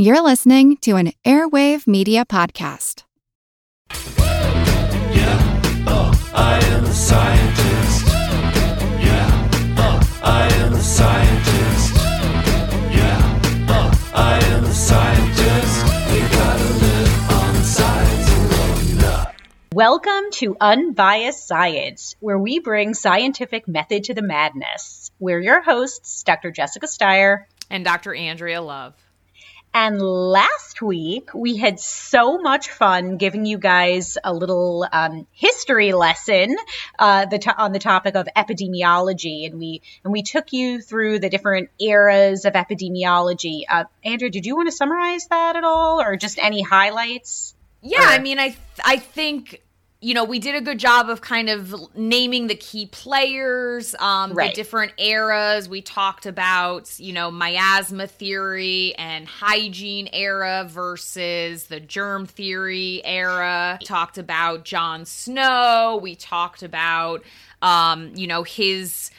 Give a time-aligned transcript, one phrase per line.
[0.00, 3.02] You're listening to an Airwave Media Podcast.
[3.90, 8.06] Yeah, oh, I am a scientist.
[8.06, 11.96] Yeah, oh, I am a scientist.
[12.94, 13.40] Yeah,
[13.70, 15.84] oh, I am a scientist.
[16.12, 19.00] We gotta live on science alone.
[19.00, 19.32] Yeah.
[19.72, 25.10] Welcome to Unbiased Science, where we bring scientific method to the madness.
[25.18, 26.52] We're your hosts, Dr.
[26.52, 27.48] Jessica Steier.
[27.68, 28.14] and Dr.
[28.14, 28.94] Andrea Love.
[29.74, 35.92] And last week, we had so much fun giving you guys a little um, history
[35.92, 36.56] lesson
[36.98, 41.18] uh, the to- on the topic of epidemiology, and we and we took you through
[41.20, 43.62] the different eras of epidemiology.
[43.68, 47.54] Uh, Andrea, did you want to summarize that at all, or just any highlights?
[47.82, 49.62] Yeah, I mean, I I think
[50.00, 54.32] you know we did a good job of kind of naming the key players, um,
[54.32, 54.54] Right.
[54.54, 55.68] the different eras.
[55.68, 63.78] We talked about you know miasma theory and hygiene era versus the germ theory era.
[63.80, 65.98] We talked about John Snow.
[66.00, 67.24] We talked about
[67.60, 69.10] um, you know his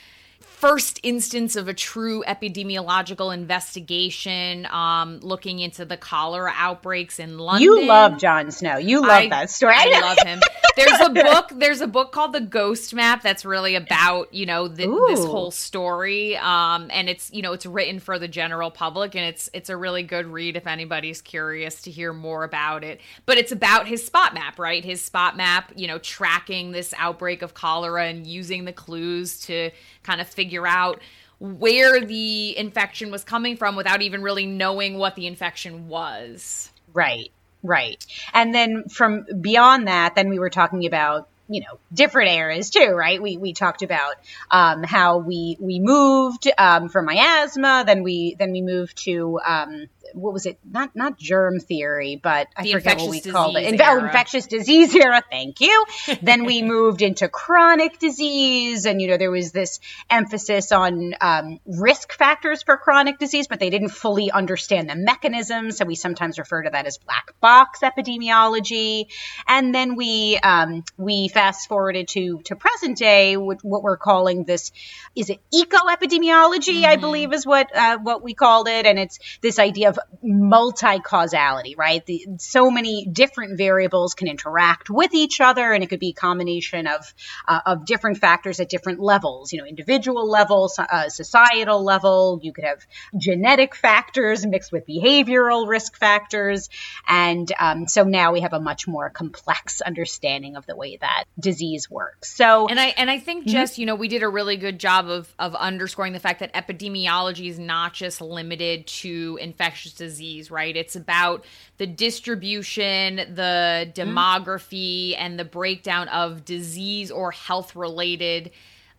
[0.60, 7.64] first instance of a true epidemiological investigation um, looking into the cholera outbreaks in London.
[7.64, 8.78] You love John Snow.
[8.78, 9.74] You love I- that story.
[9.78, 10.42] I love him.
[10.76, 11.52] There's a book.
[11.56, 15.52] There's a book called The Ghost Map that's really about you know th- this whole
[15.52, 16.36] story.
[16.36, 19.78] Um, and it's you know it's written for the general public, and it's it's a
[19.78, 23.00] really good read if anybody's curious to hear more about it.
[23.26, 24.84] But it's about his spot map, right?
[24.84, 29.72] His spot map, you know, tracking this outbreak of cholera and using the clues to
[30.04, 31.02] kind of figure out
[31.40, 36.72] where the infection was coming from without even really knowing what the infection was.
[36.94, 37.32] Right,
[37.64, 38.06] right.
[38.34, 42.92] And then from beyond that, then we were talking about you know different eras too,
[42.92, 43.22] right?
[43.22, 44.16] We we talked about
[44.52, 49.88] um, how we we moved um, from miasma, then we then we moved to um,
[50.14, 50.60] what was it?
[50.70, 53.74] Not not germ theory, but I The forget what we called it.
[53.74, 55.22] Inf- oh, infectious disease era.
[55.30, 55.86] Thank you.
[56.22, 61.60] then we moved into chronic disease, and you know there was this emphasis on um,
[61.66, 65.72] risk factors for chronic disease, but they didn't fully understand the mechanism.
[65.72, 69.08] So we sometimes refer to that as black box epidemiology.
[69.48, 74.44] And then we um, we fast forwarded to to present day, what, what we're calling
[74.44, 74.74] this
[75.16, 76.84] is it eco epidemiology?
[76.84, 81.00] I believe is what uh, what we called it, and it's this idea of multi
[81.00, 82.06] causality, right?
[82.06, 86.14] The, so many different variables can interact with each other, and it could be a
[86.14, 87.14] combination of
[87.48, 89.54] uh, of different factors at different levels.
[89.54, 92.42] You know, individual level, uh, societal level.
[92.44, 92.86] You could have
[93.18, 96.68] genetic factors mixed with behavioral risk factors,
[97.08, 101.24] and um, so now we have a much more complex understanding of the way that
[101.38, 102.36] disease works.
[102.36, 103.52] So, And I and I think Mm-hmm.
[103.52, 106.54] just you know we did a really good job of of underscoring the fact that
[106.54, 110.76] epidemiology is not just limited to infectious disease, right?
[110.76, 111.46] It's about
[111.78, 114.18] the distribution, the Mm-hmm.
[114.18, 118.52] demography, and the breakdown of disease or health related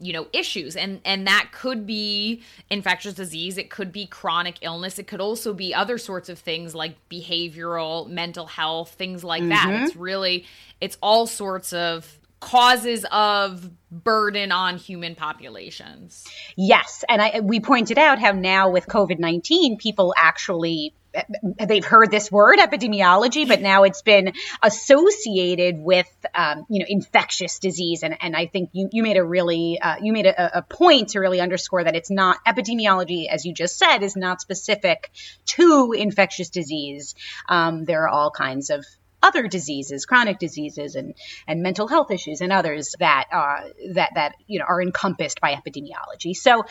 [0.02, 4.98] you know issues and and that could be infectious disease it could be chronic illness
[4.98, 9.68] it could also be other sorts of things like behavioral mental health things like that
[9.82, 10.46] it's really
[10.80, 17.98] it's all sorts of causes of burden on human populations Yes, and I we pointed
[17.98, 20.94] out how now with COVID nineteen, people actually
[21.58, 27.58] they've heard this word epidemiology, but now it's been associated with um, you know infectious
[27.58, 30.62] disease, and and I think you you made a really uh, you made a, a
[30.62, 35.10] point to really underscore that it's not epidemiology, as you just said, is not specific
[35.46, 37.14] to infectious disease.
[37.48, 38.84] Um, there are all kinds of
[39.22, 41.14] other diseases, chronic diseases, and
[41.46, 45.54] and mental health issues, and others that uh, that that you know are encompassed by
[45.54, 46.34] epidemiology.
[46.34, 46.64] So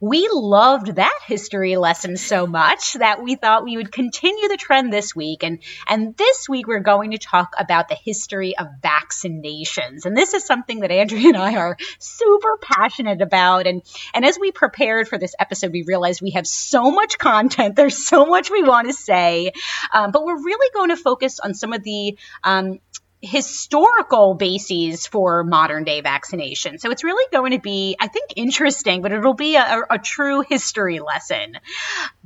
[0.00, 4.92] we loved that history lesson so much that we thought we would continue the trend
[4.92, 10.04] this week, and and this week we're going to talk about the history of vaccinations,
[10.04, 13.82] and this is something that Andrea and I are super passionate about, and
[14.12, 17.76] and as we prepared for this episode, we realized we have so much content.
[17.76, 19.52] There's so much we want to say,
[19.92, 21.93] um, but we're really going to focus on some of the
[22.42, 22.80] um,
[23.24, 26.78] historical bases for modern day vaccination.
[26.78, 30.42] So it's really going to be, I think, interesting, but it'll be a, a true
[30.42, 31.56] history lesson.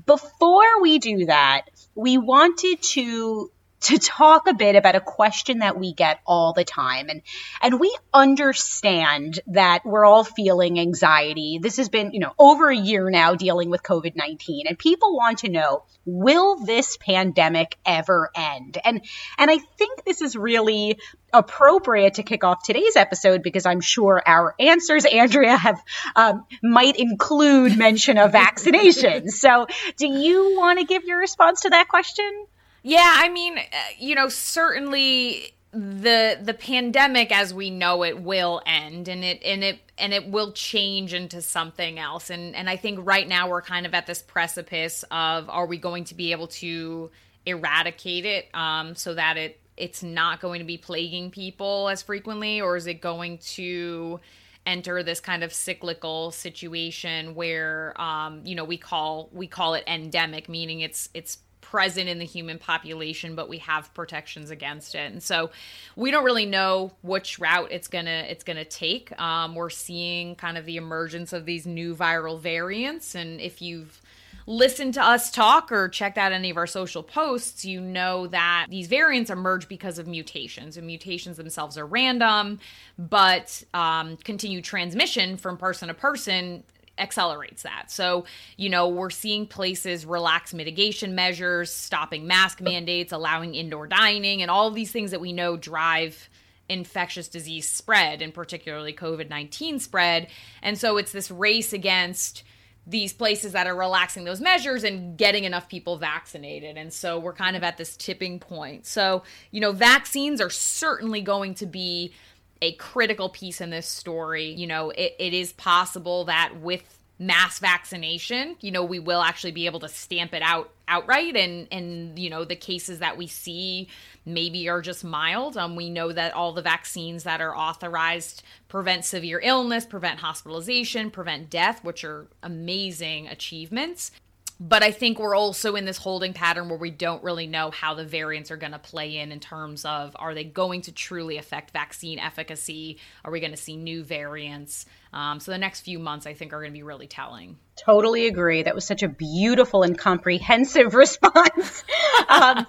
[0.06, 1.62] Before we do that,
[1.94, 3.50] we wanted to
[3.80, 7.08] to talk a bit about a question that we get all the time.
[7.08, 7.22] And,
[7.62, 11.58] and we understand that we're all feeling anxiety.
[11.62, 14.66] This has been, you know, over a year now dealing with COVID 19.
[14.66, 18.78] And people want to know, will this pandemic ever end?
[18.84, 19.04] And,
[19.38, 20.98] and I think this is really
[21.32, 25.82] appropriate to kick off today's episode because I'm sure our answers, Andrea, have
[26.16, 29.30] um, might include mention of vaccinations.
[29.30, 29.66] so,
[29.96, 32.46] do you want to give your response to that question?
[32.88, 33.62] Yeah, I mean, uh,
[33.98, 39.62] you know, certainly the the pandemic as we know it will end and it and
[39.62, 42.30] it and it will change into something else.
[42.30, 45.76] And and I think right now we're kind of at this precipice of are we
[45.76, 47.10] going to be able to
[47.44, 52.62] eradicate it um so that it it's not going to be plaguing people as frequently?
[52.62, 54.18] Or is it going to
[54.64, 59.84] enter this kind of cyclical situation where um you know we call we call it
[59.86, 61.38] endemic meaning it's it's
[61.70, 65.50] present in the human population but we have protections against it and so
[65.96, 70.56] we don't really know which route it's gonna it's gonna take um, we're seeing kind
[70.56, 74.00] of the emergence of these new viral variants and if you've
[74.46, 78.66] listened to us talk or checked out any of our social posts, you know that
[78.70, 80.78] these variants emerge because of mutations.
[80.78, 82.58] And mutations themselves are random,
[82.98, 86.64] but um, continued transmission from person to person
[86.98, 87.90] accelerates that.
[87.90, 88.24] So,
[88.56, 94.50] you know, we're seeing places relax mitigation measures, stopping mask mandates, allowing indoor dining, and
[94.50, 96.28] all these things that we know drive
[96.68, 100.28] infectious disease spread and particularly COVID 19 spread.
[100.62, 102.42] And so it's this race against
[102.88, 106.78] these places that are relaxing those measures and getting enough people vaccinated.
[106.78, 108.86] And so we're kind of at this tipping point.
[108.86, 112.14] So, you know, vaccines are certainly going to be
[112.60, 114.50] a critical piece in this story.
[114.50, 119.50] You know, it, it is possible that with mass vaccination, you know, we will actually
[119.50, 123.26] be able to stamp it out outright and and you know, the cases that we
[123.26, 123.88] see
[124.24, 125.56] maybe are just mild.
[125.56, 131.10] Um we know that all the vaccines that are authorized prevent severe illness, prevent hospitalization,
[131.10, 134.12] prevent death, which are amazing achievements.
[134.60, 137.94] But I think we're also in this holding pattern where we don't really know how
[137.94, 141.38] the variants are going to play in in terms of are they going to truly
[141.38, 142.98] affect vaccine efficacy?
[143.24, 144.84] Are we going to see new variants?
[145.12, 147.56] Um, so the next few months, I think, are going to be really telling.
[147.76, 148.64] Totally agree.
[148.64, 151.84] That was such a beautiful and comprehensive response.
[152.28, 152.66] um,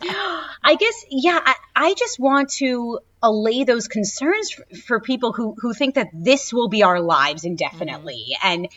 [0.63, 5.55] I guess, yeah, I, I, just want to allay those concerns for, for, people who,
[5.59, 8.35] who think that this will be our lives indefinitely.
[8.35, 8.47] Mm-hmm.
[8.47, 8.67] And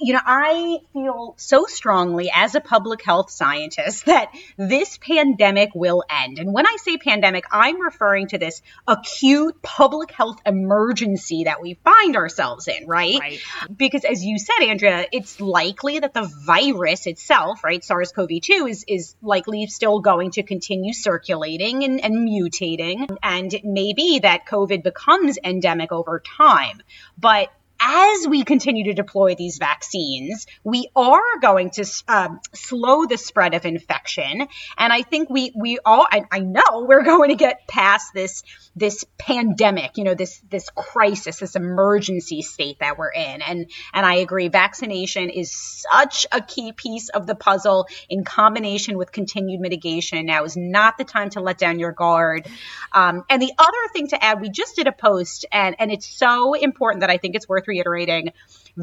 [0.00, 6.02] you know, I feel so strongly as a public health scientist that this pandemic will
[6.08, 6.38] end.
[6.38, 11.74] And when I say pandemic, I'm referring to this acute public health emergency that we
[11.84, 13.20] find ourselves in, right?
[13.20, 13.40] right.
[13.76, 18.66] Because as you said, Andrea, it's likely that the virus itself, right, SARS CoV 2,
[18.68, 23.16] is, is likely still going to continue circulating and, and mutating.
[23.22, 26.80] And it may be that COVID becomes endemic over time.
[27.18, 33.16] But as we continue to deploy these vaccines, we are going to um, slow the
[33.16, 34.46] spread of infection.
[34.76, 38.42] And I think we we all I, I, know we're going to get past this
[38.76, 43.40] this pandemic, you know, this this crisis, this emergency state that we're in.
[43.40, 48.98] And and I agree, vaccination is such a key piece of the puzzle in combination
[48.98, 50.26] with continued mitigation.
[50.26, 52.46] Now is not the time to let down your guard.
[52.92, 56.06] Um, and the other thing to add, we just did a post, and and it's
[56.06, 58.32] so important that I think it's worth reiterating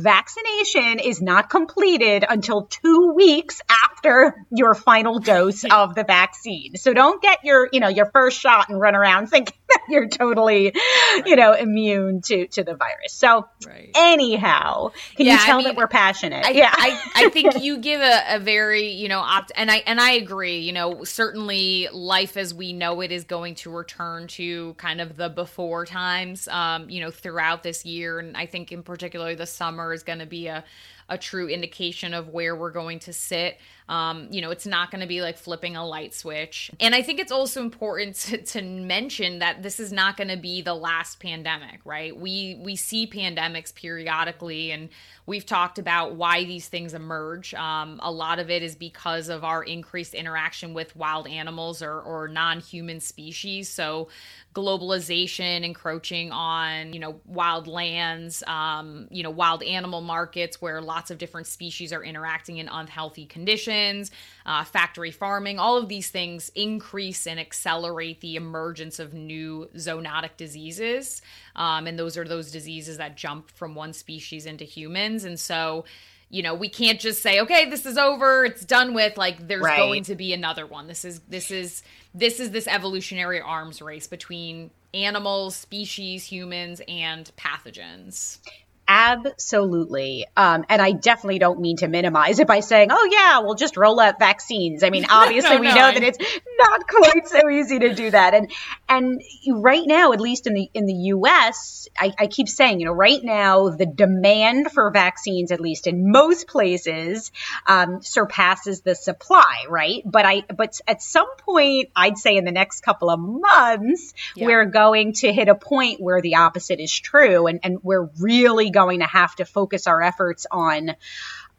[0.02, 6.76] vaccination is not completed until two weeks after your final dose of the vaccine.
[6.76, 10.08] So don't get your, you know, your first shot and run around thinking that you're
[10.08, 11.24] totally, right.
[11.26, 13.14] you know, immune to, to the virus.
[13.14, 13.92] So right.
[13.96, 16.46] anyhow, can yeah, you tell I mean, that we're passionate?
[16.46, 16.72] I, yeah.
[16.72, 20.12] I, I think you give a, a very, you know, opt, and I, and I
[20.12, 25.02] agree, you know, certainly life as we know it is going to return to kind
[25.02, 28.20] of the before times, um, you know, throughout this year.
[28.20, 30.64] And I think in particular the summer summer is going to be a
[31.10, 33.58] a true indication of where we're going to sit.
[33.90, 36.70] Um, you know, it's not going to be like flipping a light switch.
[36.82, 40.38] And I think it's also important to, to mention that this is not going to
[40.38, 42.16] be the last pandemic, right?
[42.16, 44.90] We we see pandemics periodically, and
[45.26, 47.54] we've talked about why these things emerge.
[47.54, 52.02] Um, a lot of it is because of our increased interaction with wild animals or,
[52.02, 53.70] or non-human species.
[53.70, 54.10] So
[54.58, 60.97] globalization encroaching on you know wild lands um, you know wild animal markets where lots
[61.12, 64.12] of different species are interacting in unhealthy conditions
[64.46, 70.38] uh, factory farming all of these things increase and accelerate the emergence of new zoonotic
[70.38, 71.22] diseases.
[71.56, 75.24] Um, and those are those diseases that jump from one species into humans.
[75.24, 75.86] And so
[76.30, 79.62] you know we can't just say okay this is over it's done with like there's
[79.64, 79.78] Right.
[79.78, 80.88] going to be another one.
[80.88, 87.32] This is this is this is this evolutionary arms race between animals species humans and
[87.38, 88.40] pathogens
[88.88, 90.26] Absolutely.
[90.36, 93.78] Um, and I definitely don't mean to minimize it by saying, oh, yeah, we'll just
[93.78, 94.84] roll out vaccines.
[94.84, 96.18] I mean, obviously, No, we know I- that it's
[96.60, 98.34] not quite so easy to do that.
[98.34, 98.52] And
[98.90, 102.86] and right now, at least in the in the U.S., I, I keep saying, you
[102.86, 107.32] know, right now, the demand for vaccines, at least in most places,
[107.66, 110.02] um, surpasses the supply, right?
[110.06, 114.48] But I but at some point, I'd say in the next couple of months, Yeah.
[114.48, 118.70] we're going to hit a point where the opposite is true and, and we're really
[118.78, 120.92] going to have to focus our efforts on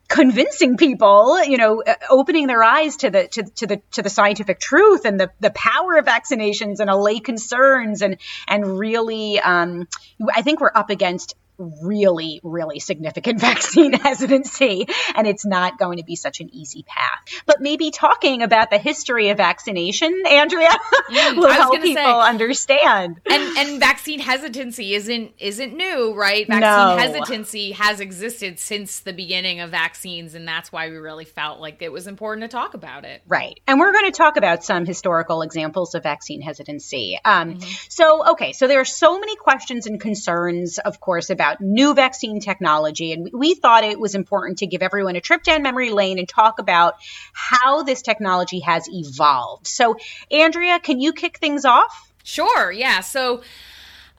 [0.07, 4.09] convincing people you know uh, opening their eyes to the to, to the to the
[4.09, 9.87] scientific truth and the the power of vaccinations and allay concerns and and really um
[10.35, 16.05] i think we're up against really really significant vaccine hesitancy and it's not going to
[16.05, 20.69] be such an easy path but maybe talking about the history of vaccination andrea
[21.11, 26.47] I will help people say- understand and and vaccine hesitancy isn't isn't new, right?
[26.47, 26.97] Vaccine No.
[26.97, 31.83] hesitancy has existed since the beginning of vaccines, and that's why we really felt like
[31.83, 33.23] it was important to talk about it.
[33.27, 33.59] Right.
[33.67, 37.19] And we're going to talk about some historical examples of vaccine hesitancy.
[37.25, 41.95] Um, So, okay, so there are so many questions and concerns, of course, about new
[41.95, 43.13] vaccine technology.
[43.13, 46.19] And we, we thought it was important to give everyone a trip down memory lane
[46.19, 46.95] and talk about
[47.33, 49.67] how this technology has evolved.
[49.67, 49.97] So,
[50.31, 52.11] Andrea, can you kick things off?
[52.25, 53.01] Sure, yeah.
[53.01, 53.43] So,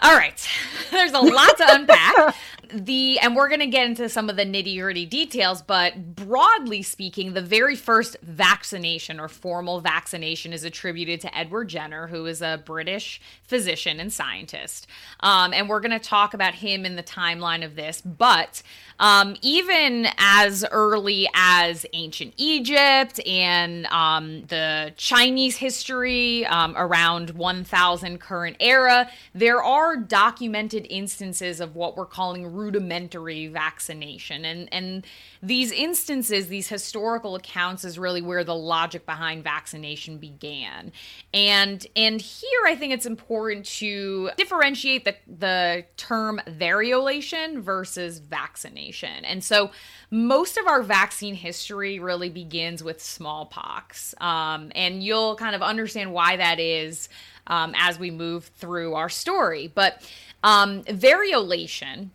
[0.02, 0.48] all right,
[0.92, 2.36] there's a lot to unpack.
[2.74, 7.34] The and we're gonna get into some of the nitty gritty details, but broadly speaking,
[7.34, 12.62] the very first vaccination or formal vaccination is attributed to Edward Jenner, who is a
[12.66, 14.88] British physician and scientist.
[15.22, 18.62] Um, and we're gonna talk about him in the timeline of this, but
[19.00, 28.20] um, even as early as ancient Egypt and um, the Chinese history um, around 1000
[28.20, 34.46] current era, there are documented instances of what we're calling rudimentary vaccination.
[34.46, 35.06] And, and
[35.42, 40.92] these instances, these historical accounts, is really where the logic behind vaccination began.
[41.34, 49.26] And, and here I think it's important to differentiate the, the term variolation versus vaccination.
[49.26, 49.72] And so
[50.12, 54.14] most of our vaccine history really begins with smallpox.
[54.20, 57.10] Um, and you'll kind of understand why that is
[57.48, 59.72] um, as we move through our story.
[59.74, 60.02] But
[60.44, 62.10] um, variolation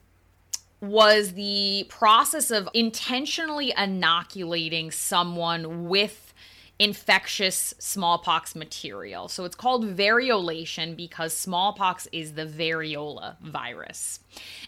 [0.89, 6.35] was the process of intentionally inoculating someone with
[6.79, 9.29] infectious smallpox material.
[9.29, 14.21] So it's called variolation because smallpox is the variola virus.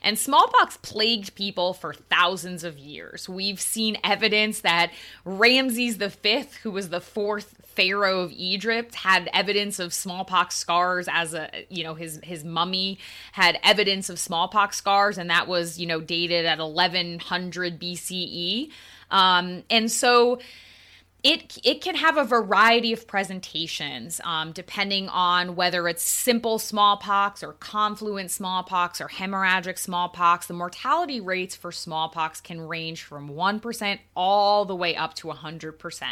[0.02, 3.28] And smallpox plagued people for thousands of years.
[3.28, 4.92] We've seen evidence that
[5.25, 11.35] Ramses V, who was the fourth pharaoh of Egypt, had evidence of smallpox scars as
[11.35, 12.99] a you know his his mummy
[13.33, 18.71] had evidence of smallpox scars and that was you know dated at 1100 BCE.
[19.11, 20.40] Um, and so
[21.23, 27.42] it it can have a variety of presentations um, depending on whether it's simple smallpox
[27.42, 30.46] or confluent smallpox or hemorrhagic smallpox.
[30.46, 36.02] The mortality rates for smallpox can range from 1% all the way up to 100%.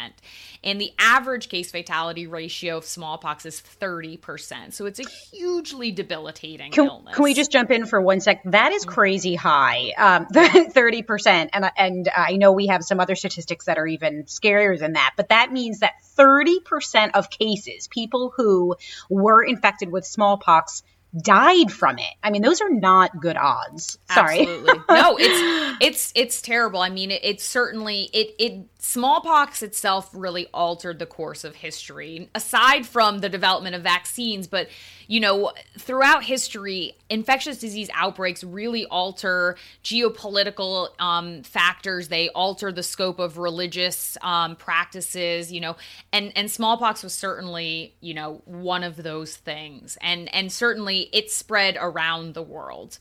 [0.63, 4.73] And the average case fatality ratio of smallpox is 30%.
[4.73, 7.15] So it's a hugely debilitating Can, illness.
[7.15, 8.41] can we just jump in for one sec?
[8.45, 10.25] That is crazy high, um,
[10.71, 14.77] thirty percent, and and I know we have some other statistics that are even scarier
[14.77, 15.13] than that.
[15.15, 18.75] But that means that thirty percent of cases, people who
[19.09, 20.83] were infected with smallpox,
[21.21, 22.13] died from it.
[22.23, 23.97] I mean, those are not good odds.
[24.11, 24.41] Sorry.
[24.41, 24.73] Absolutely.
[24.89, 26.79] No, it's it's it's terrible.
[26.79, 32.29] I mean, it, it's certainly it it smallpox itself really altered the course of history.
[32.35, 34.67] Aside from the development of vaccines, but
[35.07, 42.07] you know, throughout history, infectious disease outbreaks really alter geopolitical um, factors.
[42.07, 45.51] They alter the scope of religious um, practices.
[45.51, 45.75] You know,
[46.11, 51.31] and and smallpox was certainly you know one of those things, and and certainly it
[51.31, 52.99] spread around the world.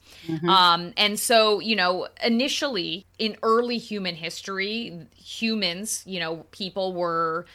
[0.49, 7.47] Um, and so you know, initially in early human history, humans, you know, people were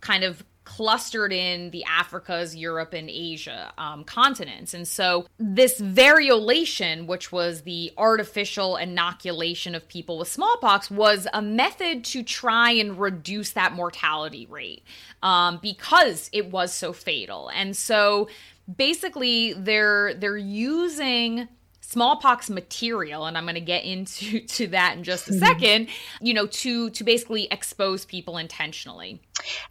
[0.00, 4.74] kind of clustered in the Africas, Europe, and Asia um, continents.
[4.74, 11.42] And so this variolation, which was the artificial inoculation of people with smallpox, was a
[11.42, 14.84] method to try and reduce that mortality rate
[15.22, 17.50] um, because it was so fatal.
[17.54, 18.28] And so
[18.76, 21.48] basically they're they're using
[21.80, 25.44] smallpox material and i'm going to get into to that in just a mm-hmm.
[25.44, 25.88] second
[26.20, 29.20] you know to to basically expose people intentionally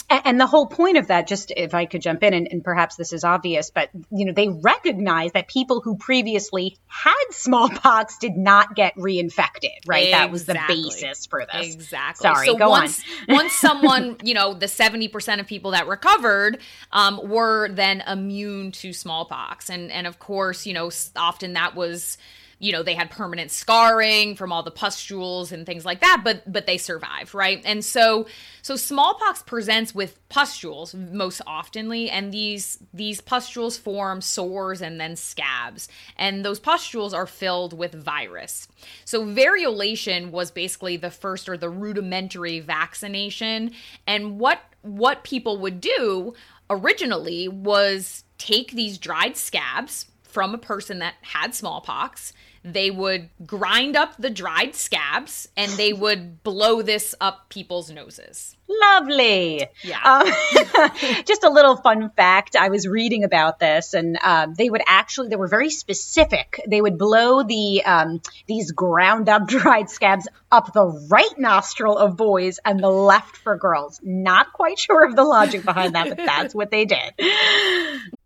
[0.10, 2.64] And, and the whole point of that, just if I could jump in, and, and
[2.64, 8.18] perhaps this is obvious, but you know, they recognize that people who previously had smallpox
[8.18, 10.12] did not get reinfected, right?
[10.12, 11.74] That was the basis for this.
[11.74, 12.24] Exactly.
[12.24, 13.36] Sorry, so go once, on.
[13.36, 16.60] once someone, you know, the 70% of people that recovered
[16.92, 19.70] um, were then immune to smallpox.
[19.70, 22.18] And, and of course, you know, often that was,
[22.62, 26.50] you know, they had permanent scarring from all the pustules and things like that, but
[26.50, 27.60] but they survived, right?
[27.66, 28.28] And so
[28.62, 35.16] so smallpox presents with pustules most oftenly, and these these pustules form sores and then
[35.16, 35.88] scabs.
[36.18, 38.68] And those pustules are filled with virus.
[39.06, 43.72] So variolation was basically the first or the rudimentary vaccination.
[44.06, 46.36] And what what people would do
[46.70, 52.34] originally was take these dried scabs from a person that had smallpox.
[52.64, 58.56] They would grind up the dried scabs and they would blow this up people's noses.
[58.82, 59.68] Lovely.
[59.84, 60.02] Yeah.
[60.04, 60.26] Um,
[61.26, 62.56] just a little fun fact.
[62.56, 66.62] I was reading about this, and um, they would actually they were very specific.
[66.68, 72.16] They would blow the um, these ground up dried scabs up the right nostril of
[72.16, 74.00] boys and the left for girls.
[74.04, 77.14] Not quite sure of the logic behind that, but that's what they did.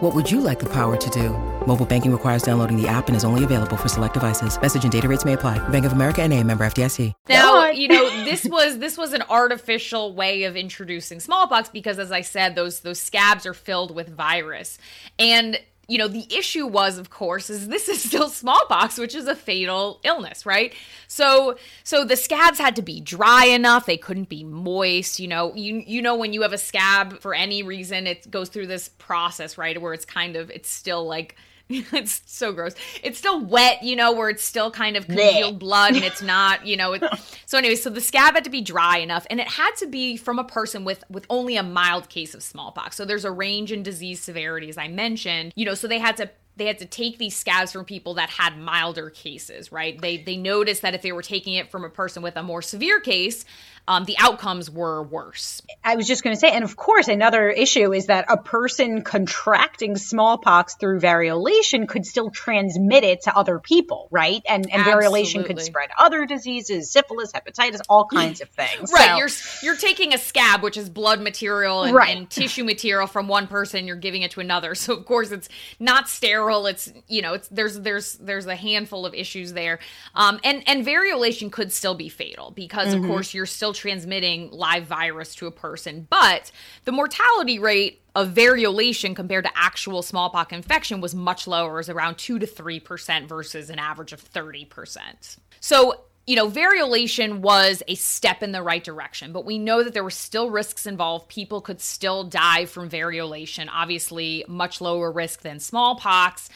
[0.00, 1.28] What would you like the power to do?
[1.66, 4.58] Mobile banking requires downloading the app and is only available for select devices.
[4.58, 5.58] Message and data rates may apply.
[5.68, 7.12] Bank of America and a member FDIC.
[7.28, 12.10] Now, you know, this was this was an artificial way of introducing smallpox because as
[12.10, 14.78] I said, those those scabs are filled with virus.
[15.18, 19.26] And you know, the issue was of course is this is still smallpox, which is
[19.26, 20.72] a fatal illness, right?
[21.08, 25.52] So so the scabs had to be dry enough, they couldn't be moist, you know.
[25.54, 28.88] You you know when you have a scab for any reason, it goes through this
[28.88, 31.36] process, right, where it's kind of it's still like
[31.92, 32.74] it's so gross.
[33.04, 36.66] It's still wet, you know, where it's still kind of congealed blood and it's not,
[36.66, 36.94] you know.
[36.94, 37.04] It,
[37.46, 40.16] so anyway, so the scab had to be dry enough, and it had to be
[40.16, 42.96] from a person with with only a mild case of smallpox.
[42.96, 45.74] So there's a range in disease severity, as I mentioned, you know.
[45.74, 49.08] So they had to they had to take these scabs from people that had milder
[49.08, 50.00] cases, right?
[50.00, 52.62] They they noticed that if they were taking it from a person with a more
[52.62, 53.44] severe case,
[53.90, 55.62] um, the outcomes were worse.
[55.82, 59.02] I was just going to say, and of course, another issue is that a person
[59.02, 64.42] contracting smallpox through variolation could still transmit it to other people, right?
[64.48, 68.92] And and variolation could spread other diseases, syphilis, hepatitis, all kinds of things.
[68.92, 69.28] Right, So- you're
[69.72, 72.16] you're taking a scab, which is blood material and, Right.
[72.16, 74.76] and tissue material from one person, you're giving it to another.
[74.76, 75.48] So of course it's
[75.80, 76.66] not sterile.
[76.66, 79.80] It's you know, it's there's there's there's a handful of issues there,
[80.14, 84.84] um, and and variolation could still be fatal because of course you're still transmitting live
[84.84, 86.52] virus to a person, but
[86.84, 92.18] the mortality rate of variolation compared to actual smallpox infection was much lower, was around
[92.18, 95.36] two to three percent versus an average of thirty percent.
[95.60, 99.94] So you know, variolation was a step in the right direction, but we know that
[99.94, 101.28] there were still risks involved.
[101.28, 106.48] People could still die from variolation, obviously, much lower risk than smallpox.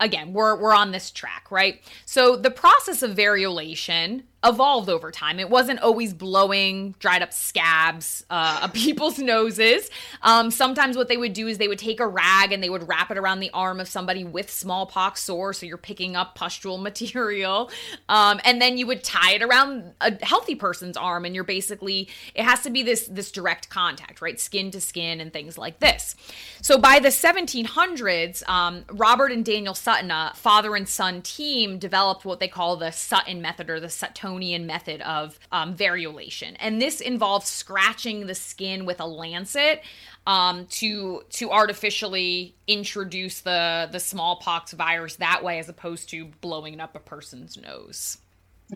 [0.00, 1.80] Again, we're, we're on this track, right?
[2.06, 5.38] So the process of variolation evolved over time.
[5.38, 9.90] It wasn't always blowing dried up scabs uh, people's noses.
[10.22, 12.88] Um, sometimes what they would do is they would take a rag and they would
[12.88, 16.78] wrap it around the arm of somebody with smallpox sore, so you're picking up pustule
[16.90, 17.70] material,
[18.08, 22.08] um, and then you would tie it around a healthy person's arm, and you're basically
[22.34, 25.80] it has to be this this direct contact, right, skin to skin, and things like
[25.80, 26.16] this.
[26.62, 32.24] So by the 1700s, um, Robert and Daniel Sutton, a father and son team, developed
[32.24, 33.88] what they call the Sutton method or the
[34.30, 39.82] Suttonian method of um, variolation, and this involves scratching the skin with a lancet
[40.26, 46.80] um, to to artificially introduce the the smallpox virus that way, as opposed to blowing
[46.80, 48.18] up a person's nose.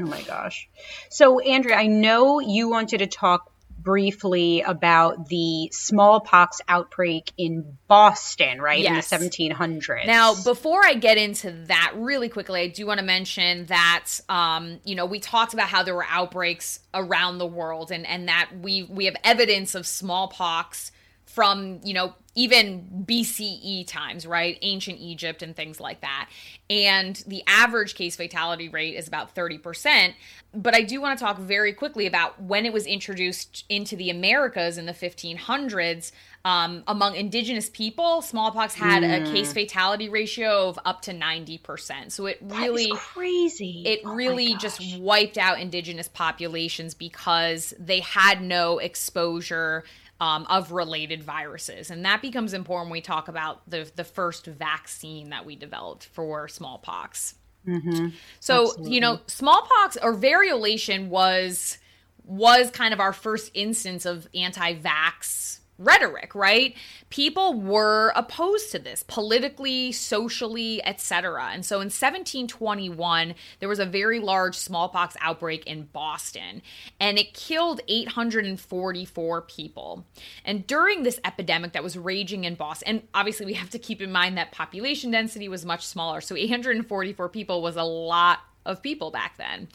[0.00, 0.68] Oh my gosh.
[1.08, 3.52] So, Andrea, I know you wanted to talk
[3.84, 8.80] briefly about the smallpox outbreak in Boston, right?
[8.80, 9.12] Yes.
[9.12, 10.06] In the 1700s.
[10.06, 14.80] Now, before I get into that really quickly, I do want to mention that um,
[14.84, 18.50] you know we talked about how there were outbreaks around the world, and and that
[18.60, 20.90] we we have evidence of smallpox
[21.34, 24.58] from, you know, even BCE times, right?
[24.62, 26.28] Ancient Egypt and things like that.
[26.68, 30.14] And the average case fatality rate is about 30%.
[30.52, 34.10] But I do want to talk very quickly about when it was introduced into the
[34.10, 36.12] Americas in the 1500s.
[36.44, 39.22] Um, among indigenous people, smallpox had mm.
[39.22, 42.12] a case fatality ratio of up to 90%.
[42.12, 43.82] So it really crazy.
[43.86, 49.84] It oh really just wiped out indigenous populations because they had no exposure
[50.24, 51.90] um, of related viruses.
[51.90, 56.04] And that becomes important when we talk about the, the first vaccine that we developed
[56.06, 57.34] for smallpox.
[57.68, 58.08] Mm-hmm.
[58.40, 58.94] So, Absolutely.
[58.94, 61.76] you know, smallpox or variolation was
[62.26, 66.76] was kind of our first instance of anti-vax rhetoric, right?
[67.10, 71.50] People were opposed to this politically, socially, etc.
[71.52, 76.62] And so in 1721, there was a very large smallpox outbreak in Boston,
[77.00, 80.06] and it killed 844 people.
[80.44, 84.00] And during this epidemic that was raging in Boston, and obviously we have to keep
[84.00, 86.20] in mind that population density was much smaller.
[86.20, 89.68] So 844 people was a lot of people back then.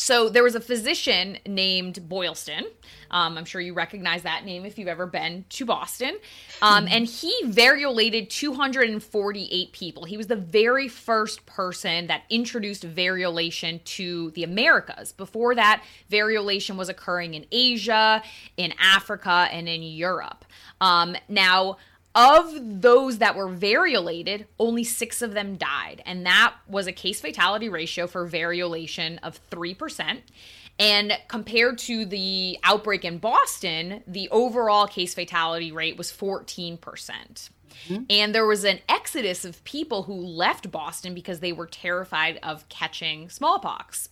[0.00, 2.64] So there was a physician named Boylston.
[3.10, 6.16] Um, I'm sure you recognize that name if you've ever been to Boston.
[6.62, 10.04] Um, and he variolated 248 people.
[10.04, 15.12] He was the very first person that introduced variolation to the Americas.
[15.12, 18.22] Before that, variolation was occurring in Asia,
[18.56, 20.46] in Africa, and in Europe.
[20.80, 21.76] Um, now,
[22.14, 26.02] of those that were variolated, only six of them died.
[26.04, 30.20] And that was a case fatality ratio for variolation of 3%.
[30.78, 37.50] And compared to the outbreak in Boston, the overall case fatality rate was 14%.
[37.88, 38.04] Mm-hmm.
[38.10, 42.68] And there was an exodus of people who left Boston because they were terrified of
[42.68, 44.08] catching smallpox.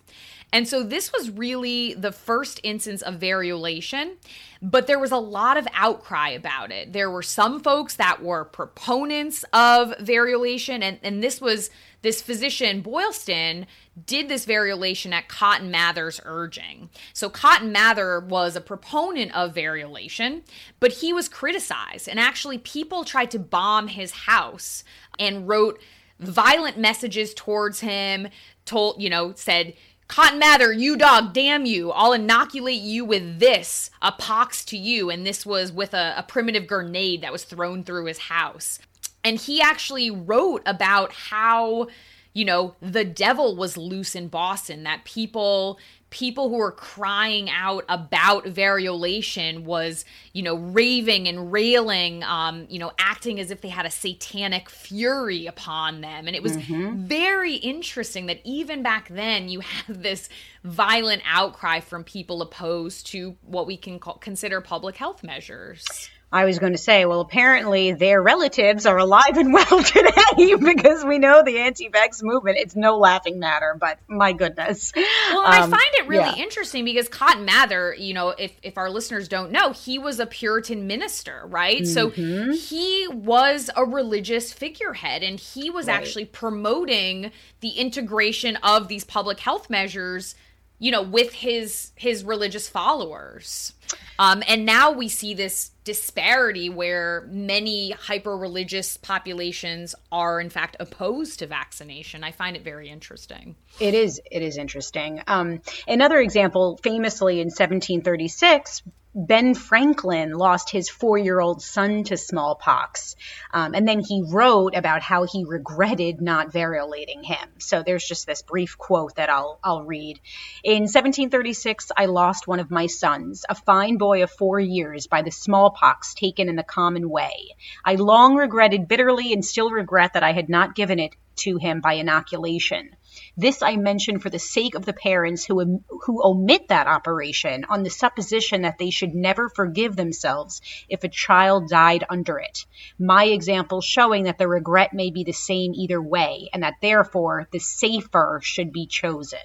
[0.52, 4.14] And so this was really the first instance of variolation,
[4.62, 6.92] but there was a lot of outcry about it.
[6.94, 11.70] There were some folks that were proponents of variolation, and, and this was
[12.02, 13.66] this physician, Boylston,
[14.06, 16.90] did this variolation at Cotton Mather's urging.
[17.12, 20.42] So Cotton Mather was a proponent of variolation,
[20.78, 22.08] but he was criticized.
[22.08, 24.84] And actually, people tried to bomb his house
[25.18, 25.80] and wrote
[26.20, 28.28] violent messages towards him,
[28.64, 29.74] told, you know, said,
[30.08, 31.90] Cotton Mather, you dog, damn you.
[31.90, 35.10] I'll inoculate you with this, a pox to you.
[35.10, 38.78] And this was with a, a primitive grenade that was thrown through his house.
[39.24, 41.88] And he actually wrote about how,
[42.32, 45.78] you know, the devil was loose in Boston, that people
[46.10, 52.78] people who were crying out about variolation was you know raving and railing um you
[52.78, 57.02] know acting as if they had a satanic fury upon them and it was mm-hmm.
[57.04, 60.28] very interesting that even back then you have this
[60.64, 65.84] violent outcry from people opposed to what we can call, consider public health measures
[66.30, 71.02] I was going to say, well, apparently their relatives are alive and well today because
[71.02, 72.58] we know the anti-vax movement.
[72.58, 74.92] It's no laughing matter, but my goodness.
[74.94, 76.42] Well, um, I find it really yeah.
[76.42, 80.26] interesting because Cotton Mather, you know, if if our listeners don't know, he was a
[80.26, 81.82] Puritan minister, right?
[81.82, 81.92] Mm-hmm.
[81.92, 85.96] So he was a religious figurehead, and he was right.
[85.96, 90.34] actually promoting the integration of these public health measures
[90.78, 93.72] you know with his his religious followers
[94.18, 100.76] um, and now we see this disparity where many hyper religious populations are in fact
[100.78, 102.22] opposed to vaccination.
[102.22, 103.56] I find it very interesting.
[103.80, 105.22] It is it is interesting.
[105.26, 108.82] Um, another example famously in 1736
[109.20, 113.16] Ben Franklin lost his four year old son to smallpox.
[113.52, 117.48] Um, and then he wrote about how he regretted not variolating him.
[117.58, 120.20] So there's just this brief quote that I'll, I'll read.
[120.62, 125.22] In 1736, I lost one of my sons, a fine boy of four years, by
[125.22, 127.56] the smallpox taken in the common way.
[127.84, 131.80] I long regretted bitterly and still regret that I had not given it to him
[131.80, 132.90] by inoculation.
[133.36, 137.82] This I mention for the sake of the parents who, who omit that operation on
[137.82, 142.64] the supposition that they should never forgive themselves if a child died under it.
[142.98, 147.48] My example showing that the regret may be the same either way, and that therefore
[147.52, 149.38] the safer should be chosen.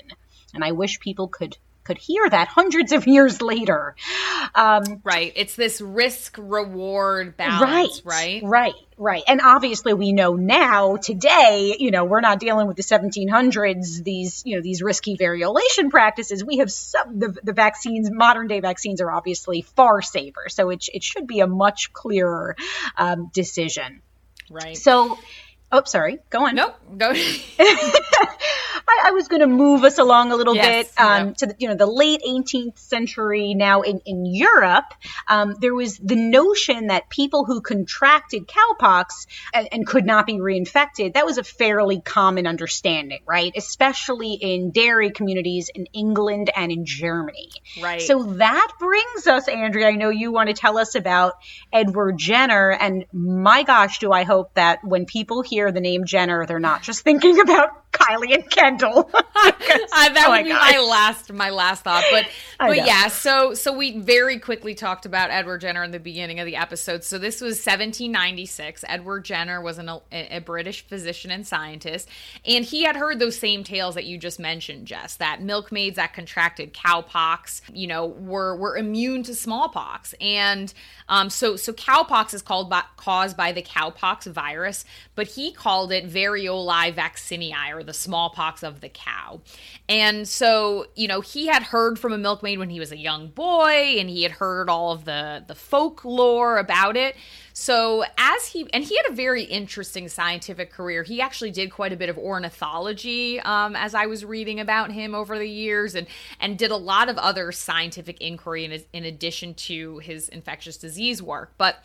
[0.54, 3.96] And I wish people could could hear that hundreds of years later.
[4.56, 5.34] Um, right.
[5.36, 8.42] It's this risk reward balance, right?
[8.42, 8.44] Right.
[8.44, 8.74] Right.
[8.98, 9.24] Right.
[9.28, 14.44] And obviously we know now today, you know, we're not dealing with the 1700s, these,
[14.46, 16.44] you know, these risky variolation practices.
[16.44, 20.46] We have some, the, the vaccines, modern day vaccines are obviously far safer.
[20.50, 22.56] So it, it should be a much clearer
[22.96, 24.02] um, decision.
[24.50, 24.78] Right.
[24.78, 25.18] So,
[25.72, 26.20] oh, sorry.
[26.30, 26.56] Go on.
[26.56, 26.76] Nope.
[26.98, 27.14] Go.
[28.88, 31.38] I, I was going to move us along a little Yes, bit um, yep.
[31.38, 33.54] to the, you know the late 18th century.
[33.54, 34.94] Now in in Europe,
[35.28, 40.34] um, there was the notion that people who contracted cowpox and, and could not be
[40.34, 41.14] reinfected.
[41.14, 43.52] That was a fairly common understanding, right?
[43.56, 47.50] Especially in dairy communities in England and in Germany.
[47.82, 48.02] Right.
[48.02, 49.88] So that brings us, Andrea.
[49.88, 51.34] I know you want to tell us about
[51.72, 56.46] Edward Jenner, and my gosh, do I hope that when people hear the name Jenner,
[56.46, 59.10] they're not just thinking about Kylie and Kendall.
[59.96, 60.74] Uh, that Oh my would be gosh.
[60.74, 62.26] my last my last thought but
[62.60, 66.46] but yeah so so we very quickly talked about edward jenner in the beginning of
[66.46, 71.46] the episode so this was 1796 edward jenner was an, a, a british physician and
[71.48, 72.08] scientist
[72.46, 76.14] and he had heard those same tales that you just mentioned jess that milkmaids that
[76.14, 80.74] contracted cowpox you know were were immune to smallpox and
[81.10, 85.92] um, so so cowpox is called by, caused by the cowpox virus but he called
[85.92, 89.42] it variolae vaccinii or the smallpox of the cow.
[89.88, 93.28] And so you know he had heard from a milkmaid when he was a young
[93.28, 97.16] boy and he had heard all of the the folklore about it
[97.54, 101.04] so as he and he had a very interesting scientific career.
[101.04, 105.14] He actually did quite a bit of ornithology um, as i was reading about him
[105.14, 106.08] over the years and
[106.40, 111.22] and did a lot of other scientific inquiry in, in addition to his infectious disease
[111.22, 111.54] work.
[111.58, 111.76] But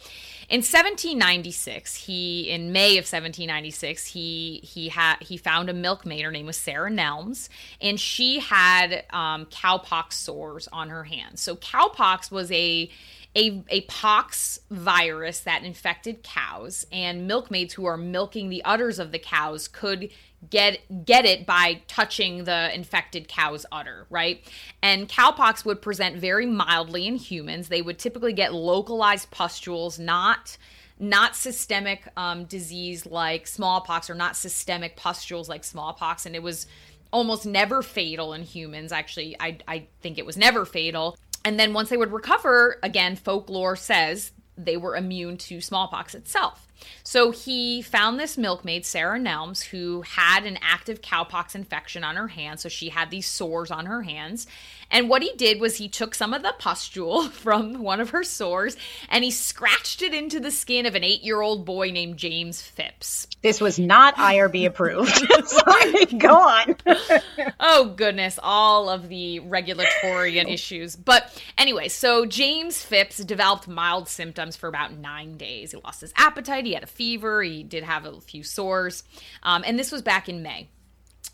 [0.48, 6.24] in 1796 he in may of 1796 he he had he found a milkmaid.
[6.24, 7.50] Her name was sarah nelms
[7.80, 11.42] and she had um, cowpox sores on her hands.
[11.42, 12.90] So cowpox was a
[13.38, 19.12] a, a pox virus that infected cows and milkmaids who are milking the udders of
[19.12, 20.10] the cows could
[20.50, 24.42] get get it by touching the infected cow's udder right?
[24.82, 27.68] And cowpox would present very mildly in humans.
[27.68, 30.56] They would typically get localized pustules not
[30.98, 36.26] not systemic um, disease like smallpox or not systemic pustules like smallpox.
[36.26, 36.66] And it was
[37.12, 38.90] almost never fatal in humans.
[38.90, 41.16] Actually i, I think it was never fatal
[41.48, 46.67] and then once they would recover, again, folklore says they were immune to smallpox itself.
[47.02, 52.28] So he found this milkmaid, Sarah Nelms, who had an active cowpox infection on her
[52.28, 52.62] hands.
[52.62, 54.46] So she had these sores on her hands.
[54.90, 58.24] And what he did was he took some of the pustule from one of her
[58.24, 58.76] sores
[59.08, 62.62] and he scratched it into the skin of an eight year old boy named James
[62.62, 63.26] Phipps.
[63.42, 65.14] this was not IRB approved.
[65.46, 66.76] Sorry, go on.
[67.60, 70.96] oh goodness, all of the regulatory issues.
[70.96, 75.72] But anyway, so James Phipps developed mild symptoms for about nine days.
[75.72, 79.04] He lost his appetite, he had a fever, he did have a few sores,
[79.42, 80.68] um, and this was back in May.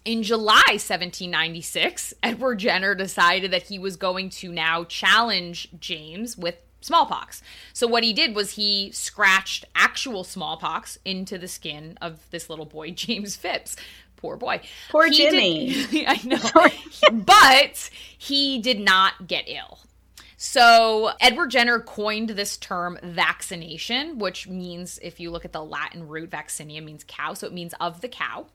[0.05, 6.57] In July 1796, Edward Jenner decided that he was going to now challenge James with
[6.83, 7.43] smallpox.
[7.73, 12.67] So what he did was he scratched actual smallpox into the skin of this little
[12.67, 13.77] boy, James Phipps.
[14.17, 14.61] Poor boy.
[14.91, 16.07] Poor He did- Jimmy.
[16.07, 17.19] I know.
[17.25, 19.79] but he did not get ill.
[20.37, 26.09] So, Edward Jenner coined this term vaccination, which means, if you look at the Latin
[26.09, 28.47] root, vaccinia means cow, so it means of the cow.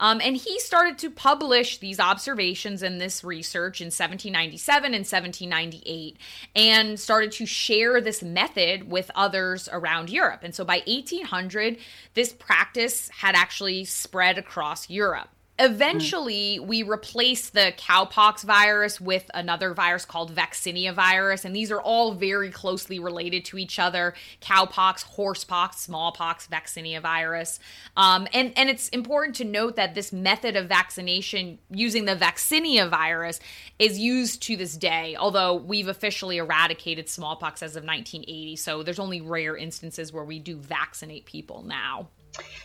[0.00, 6.16] Um, and he started to publish these observations and this research in 1797 and 1798
[6.56, 10.40] and started to share this method with others around Europe.
[10.42, 11.78] And so by 1800,
[12.14, 15.28] this practice had actually spread across Europe.
[15.60, 21.80] Eventually, we replace the cowpox virus with another virus called vaccinia virus, and these are
[21.80, 27.58] all very closely related to each other: cowpox, horsepox, smallpox, vaccinia virus.
[27.96, 32.88] Um, and and it's important to note that this method of vaccination using the vaccinia
[32.88, 33.40] virus
[33.80, 35.16] is used to this day.
[35.18, 40.38] Although we've officially eradicated smallpox as of 1980, so there's only rare instances where we
[40.38, 42.10] do vaccinate people now.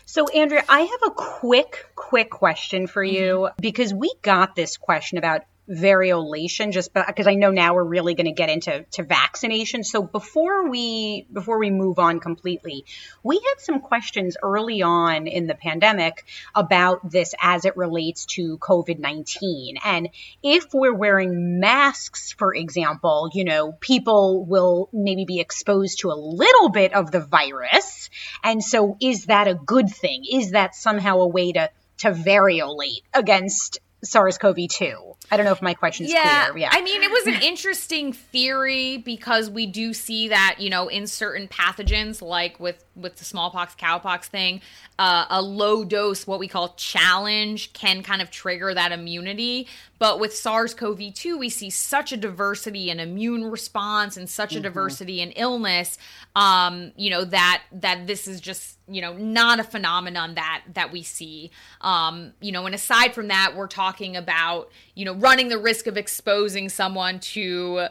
[0.06, 3.62] So, Andrea, I have a quick, quick question for you mm-hmm.
[3.62, 8.26] because we got this question about variolation just because I know now we're really going
[8.26, 9.84] to get into to vaccination.
[9.84, 12.86] So before we before we move on completely,
[13.24, 18.58] we had some questions early on in the pandemic about this as it relates to
[18.58, 20.10] COVID-19 and
[20.42, 26.14] if we're wearing masks for example, you know, people will maybe be exposed to a
[26.14, 28.10] little bit of the virus.
[28.44, 30.24] And so is that a good thing?
[30.30, 35.16] Is that somehow a way to to variolate against SARS-CoV-2.
[35.32, 36.64] I don't know if my question's yeah, clear.
[36.64, 36.70] Yeah.
[36.72, 41.08] I mean, it was an interesting theory because we do see that, you know, in
[41.08, 44.62] certain pathogens, like with with the smallpox cowpox thing
[45.00, 49.68] uh, a low dose what we call challenge can kind of trigger that immunity
[50.00, 54.64] but with sars-cov-2 we see such a diversity in immune response and such a Mm-hmm.
[54.64, 55.98] diversity in illness
[56.36, 60.92] um, you know that that this is just you know not a phenomenon that that
[60.92, 61.52] we see
[61.82, 65.88] um, you know and aside from that we're talking about you know running the risk
[65.88, 67.88] of exposing someone to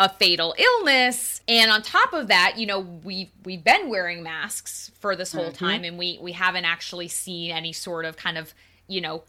[0.00, 4.90] a fatal illness and on top of that you know we we've been wearing masks
[4.98, 8.54] for this whole time and we we haven't actually seen any sort of kind of
[8.88, 9.22] you know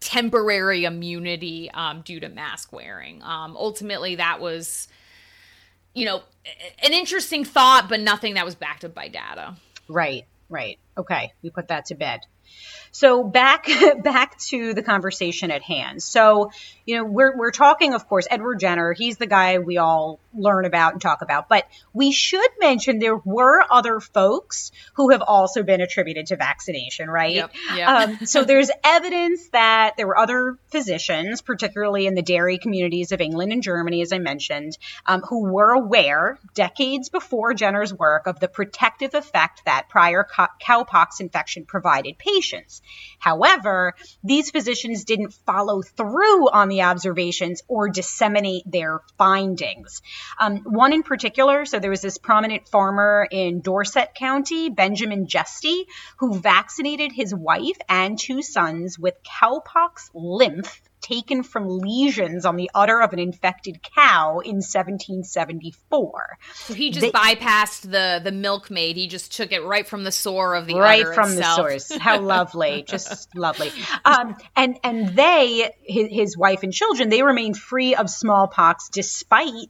[0.00, 4.88] temporary immunity um, due to mask wearing um, ultimately that was
[5.92, 6.22] you know
[6.82, 9.54] an interesting thought but nothing that was backed up by data
[9.88, 10.78] Right, right.
[10.98, 12.20] Okay, we put that to bed.
[12.96, 13.68] So back
[14.02, 16.02] back to the conversation at hand.
[16.02, 16.50] So,
[16.86, 20.64] you know, we're we're talking of course Edward Jenner, he's the guy we all learn
[20.64, 25.62] about and talk about, but we should mention there were other folks who have also
[25.62, 27.34] been attributed to vaccination, right?
[27.34, 27.88] Yep, yep.
[27.88, 33.20] Um, so there's evidence that there were other physicians, particularly in the dairy communities of
[33.20, 38.40] England and Germany, as I mentioned, um, who were aware decades before Jenner's work of
[38.40, 42.82] the protective effect that prior co- cowpox infection provided patients.
[43.18, 50.02] However, these physicians didn't follow through on the observations or disseminate their findings.
[50.38, 55.86] Um, one in particular, so there was this prominent farmer in Dorset County, Benjamin Jesty,
[56.18, 62.70] who vaccinated his wife and two sons with cowpox lymph taken from lesions on the
[62.74, 66.38] udder of an infected cow in 1774.
[66.54, 70.54] so he just bypassed the the milkmaid he just took it right from the sore
[70.54, 71.56] of the right from itself.
[71.56, 71.96] the source.
[72.00, 73.70] How lovely, just lovely.
[74.04, 79.68] Um, and and they, his, his wife and children, they remained free of smallpox despite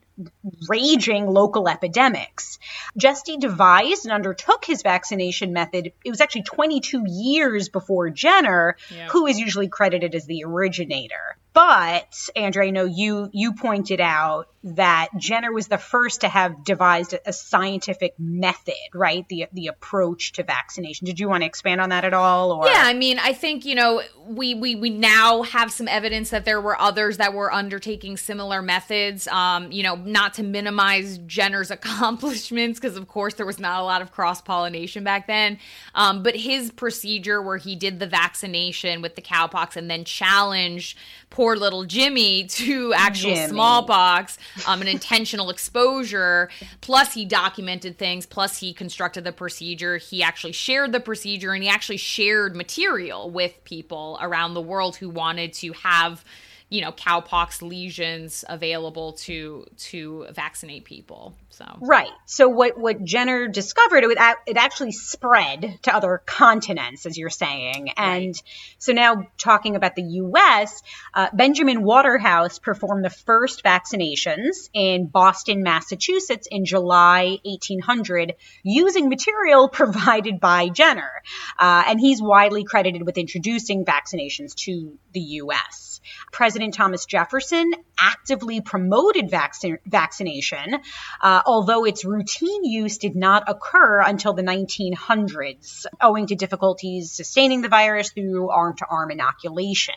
[0.69, 2.59] raging local epidemics.
[2.97, 5.93] Jesty devised and undertook his vaccination method.
[6.05, 9.09] It was actually 22 years before Jenner, Yeah.
[9.09, 11.26] who is usually credited as the originator.
[11.57, 16.65] But Andrea, I know you you pointed out that Jenner was the first to have
[16.65, 19.27] devised a, scientific method, right?
[19.29, 21.07] The the approach to vaccination.
[21.07, 22.53] Did you want to expand on that at all?
[22.53, 26.29] Or Yeah, I mean, I think you know we we we now have some evidence
[26.29, 29.27] that there were others that were undertaking similar methods.
[29.29, 33.85] Um, you know, not to minimize Jenner's accomplishments because of course there was not a
[33.85, 35.59] lot of cross pollination back then.
[35.95, 40.99] Um, but his procedure where he did the vaccination with the cowpox and then challenged
[41.31, 43.49] poor little Jimmy to actual Jimmy.
[43.49, 46.49] smallpox, um, an intentional exposure.
[46.81, 48.27] Plus, he documented things.
[48.27, 49.99] Plus, he constructed the procedure.
[49.99, 54.97] He actually shared the procedure, and he actually shared material with people around the world
[54.97, 56.25] who wanted to have,
[56.69, 61.37] you know, cowpox lesions available to to vaccinate people.
[61.51, 62.11] So Right.
[62.25, 67.91] So what what Jenner discovered it it actually spread to other continents, as you're saying,
[67.97, 68.35] and
[68.79, 70.83] so now talking about the U.S.,
[71.15, 79.69] uh, Benjamin Waterhouse performed the first vaccinations in Boston, Massachusetts, in July 1800, using material
[79.73, 81.23] provided by Jenner,
[81.61, 85.96] uh, and he's widely credited with introducing vaccinations to the U.S.
[86.33, 90.77] President Thomas Jefferson actively promoted vaccin- vaccination,
[91.23, 97.63] uh, although its routine use did not occur until the 1900s, owing to difficulties sustaining
[97.63, 99.95] the virus through arm to arm inoculation.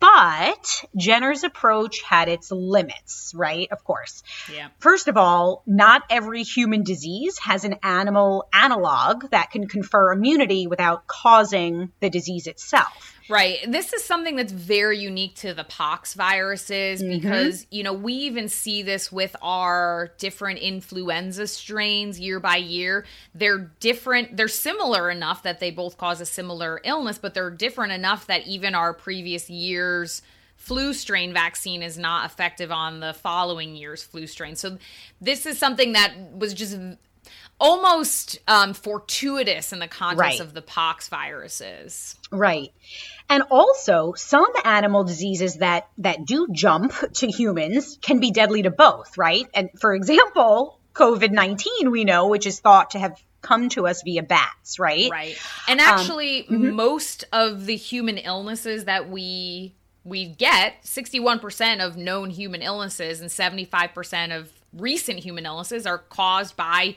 [0.00, 3.66] But Jenner's approach had its limits, right?
[3.72, 4.22] Of course.
[4.52, 4.68] Yeah.
[4.78, 10.68] First of all, not every human disease has an animal analog that can confer immunity
[10.68, 13.17] without causing the disease itself.
[13.28, 13.58] Right.
[13.66, 17.10] This is something that's very unique to the pox viruses Mm-hmm.
[17.10, 23.04] because, you know, we even see this with our different influenza strains year by year.
[23.34, 27.92] They're different, they're similar enough that they both cause a similar illness, but they're different
[27.92, 30.22] enough that even our previous year's
[30.56, 34.56] flu strain vaccine is not effective on the following year's flu strain.
[34.56, 34.78] So
[35.20, 36.76] this is something that was just
[37.60, 40.40] almost um, fortuitous in the context Right.
[40.40, 42.16] of the pox viruses.
[42.30, 42.72] Right.
[43.28, 48.70] And also, some animal diseases that, that do jump to humans can be deadly to
[48.70, 49.46] both, right?
[49.54, 54.02] And for example, COVID 19, we know, which is thought to have come to us
[54.02, 55.10] via bats, right?
[55.10, 55.36] Right.
[55.68, 62.62] And actually most of the human illnesses that we we get, 61% of known human
[62.62, 66.96] illnesses and 75% of recent human illnesses are caused by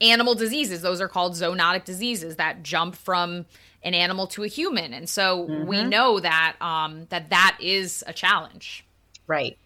[0.00, 0.82] animal diseases.
[0.82, 3.46] Those are called zoonotic diseases that jump from
[3.82, 4.92] an animal to a human.
[4.92, 8.84] And so we know that um that that is a challenge.
[9.26, 9.58] Right.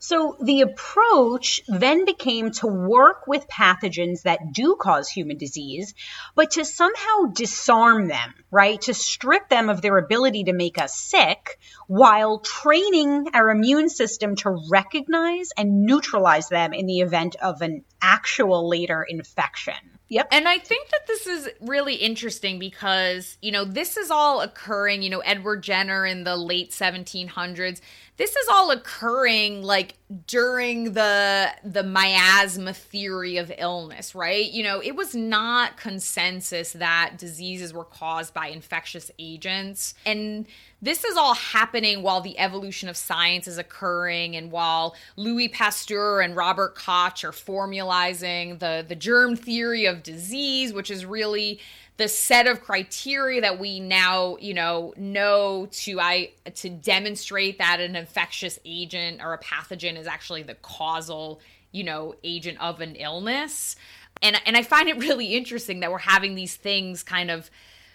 [0.00, 5.94] So the approach then became to work with pathogens that do cause human disease,
[6.34, 8.80] but to somehow disarm them, right?
[8.82, 14.36] To strip them of their ability to make us sick while training our immune system
[14.36, 19.74] to recognize and neutralize them in the event of an actual later infection.
[20.10, 20.28] Yep.
[20.32, 25.02] And I think that this is really interesting because, you know, this is all occurring,
[25.02, 27.82] you know, Edward Jenner in the late 1700s.
[28.18, 29.94] This is all occurring like
[30.26, 34.50] during the the miasma theory of illness, right?
[34.50, 39.94] You know, it was not consensus that diseases were caused by infectious agents.
[40.04, 40.46] And
[40.82, 46.20] this is all happening while the evolution of science is occurring and while Louis Pasteur
[46.20, 51.60] and Robert Koch are formalizing the, the germ theory of disease, which is really
[51.98, 57.80] the set of criteria that we now, you know, know to I to demonstrate that
[57.80, 61.40] an infectious agent or a pathogen is actually the causal,
[61.72, 63.76] you know, agent of an illness.
[64.22, 67.50] And and I find it really interesting that we're having these things kind of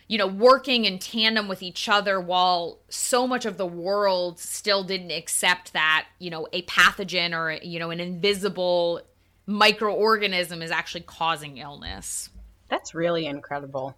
[0.10, 4.84] you know, working in tandem with each other while so much of the world still
[4.84, 9.02] didn't accept that, you know, a pathogen or, you know, an invisible
[9.48, 12.30] microorganism is actually causing illness.
[12.74, 13.96] That's really incredible.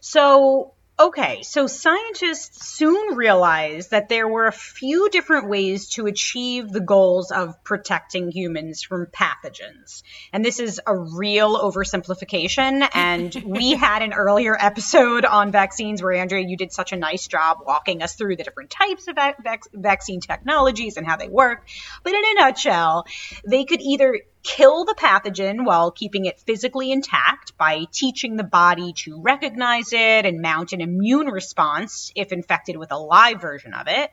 [0.00, 6.70] So, Okay, so scientists soon realized that there were a few different ways to achieve
[6.70, 10.04] the goals of protecting humans from pathogens.
[10.32, 12.88] And this is a real oversimplification.
[12.94, 17.26] And we had an earlier episode on vaccines where, Andrea, you did such a nice
[17.26, 21.66] job walking us through the different types of vac- vaccine technologies and how they work.
[22.04, 23.06] But in a nutshell,
[23.44, 28.92] they could either kill the pathogen while keeping it physically intact by teaching the body
[28.92, 33.88] to recognize it and mount an immune response if infected with a live version of
[33.88, 34.12] it.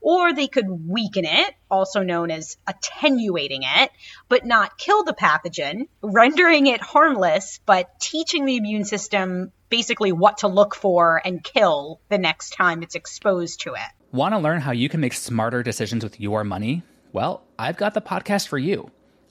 [0.00, 3.90] Or they could weaken it, also known as attenuating it,
[4.28, 10.38] but not kill the pathogen, rendering it harmless, but teaching the immune system basically what
[10.38, 13.80] to look for and kill the next time it's exposed to it.
[14.12, 16.82] Want to learn how you can make smarter decisions with your money?
[17.12, 18.90] Well, I've got the podcast for you.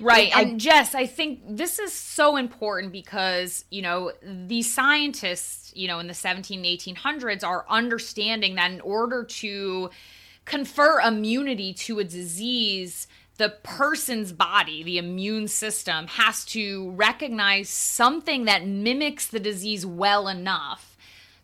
[0.00, 0.34] Right.
[0.34, 5.98] And Jess, I think this is so important because, you know, the scientists, you know,
[5.98, 9.90] in the 17 1800s are understanding that in order to
[10.44, 18.44] confer immunity to a disease, the person's body, the immune system, has to recognize something
[18.44, 20.89] that mimics the disease well enough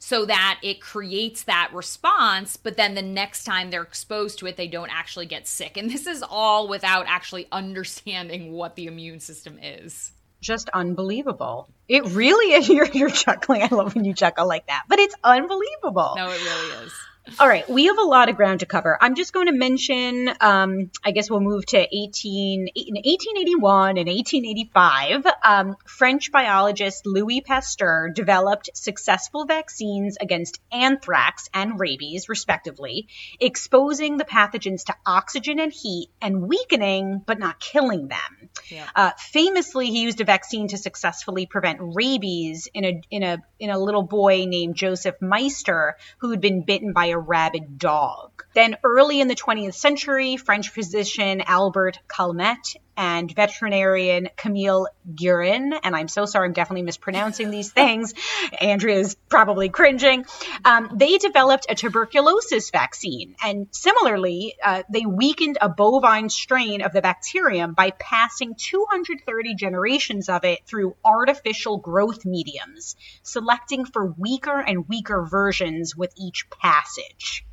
[0.07, 4.57] so that it creates that response, but then the next time they're exposed to it,
[4.57, 5.77] they don't actually get sick.
[5.77, 10.13] And this is all without actually understanding what the immune system is.
[10.41, 11.69] Just unbelievable.
[11.89, 12.69] It really is.
[12.77, 13.65] You're, you're chuckling.
[13.65, 16.13] I love when you chuckle like that, but it's unbelievable.
[16.17, 16.93] No, it really is.
[17.41, 18.97] All right, we have a lot of ground to cover.
[19.01, 25.27] I'm just going to mention, um, I guess we'll move to 18, 1881 and 1885.
[25.43, 33.09] Um, French biologist Louis Pasteur developed successful vaccines against anthrax and rabies, respectively,
[33.41, 38.49] exposing the pathogens to oxygen and heat and weakening but not killing them.
[38.69, 38.89] Yeah.
[38.95, 43.71] Uh, famously, he used a vaccine to successfully prevent rabies in a in a in
[43.71, 48.45] a little boy named Joseph Meister who had been bitten by a a rabid dog.
[48.55, 55.95] Then, early in the 20th century, French physician Albert Calmette and veterinarian Camille Guerin, and
[55.95, 58.15] I'm so sorry, I'm definitely mispronouncing these things.
[58.61, 60.27] Andrea is probably cringing.
[60.65, 66.93] Um, they developed a tuberculosis vaccine, and similarly, uh, they weakened a bovine strain of
[66.93, 74.59] the bacterium by passing 230 generations of it through artificial growth mediums, selecting for weaker
[74.59, 77.46] and weaker versions with each passage.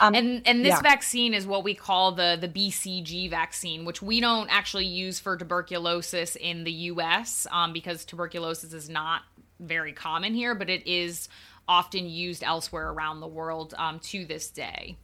[0.00, 0.80] Um, and and this yeah.
[0.80, 5.36] vaccine is what we call the the BCG vaccine, which we don't actually use for
[5.36, 7.46] tuberculosis in the U.S.
[7.50, 9.22] Um, because tuberculosis is not
[9.60, 11.28] very common here, but it is
[11.66, 14.96] often used elsewhere around the world um, to this day.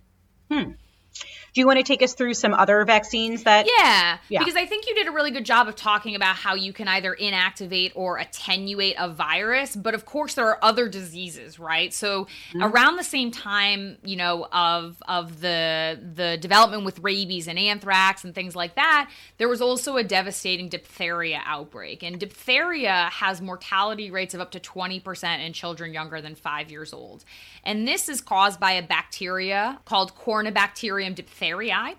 [1.54, 3.66] Do you want to take us through some other vaccines that?
[3.78, 4.40] Yeah, Yeah.
[4.40, 6.88] because I think you did a really good job of talking about how you can
[6.88, 11.94] either inactivate or attenuate a virus, but of course there are other diseases, right?
[11.94, 12.62] So mm-hmm.
[12.64, 18.24] around the same time, you know, of of the the development with rabies and anthrax
[18.24, 19.08] and things like that,
[19.38, 22.02] there was also a devastating diphtheria outbreak.
[22.02, 26.92] And diphtheria has mortality rates of up to 20% in children younger than 5 years
[26.92, 27.24] old.
[27.62, 30.16] And this is caused by a bacteria called
[31.04, 31.96] Corynebacterium diphtheriae.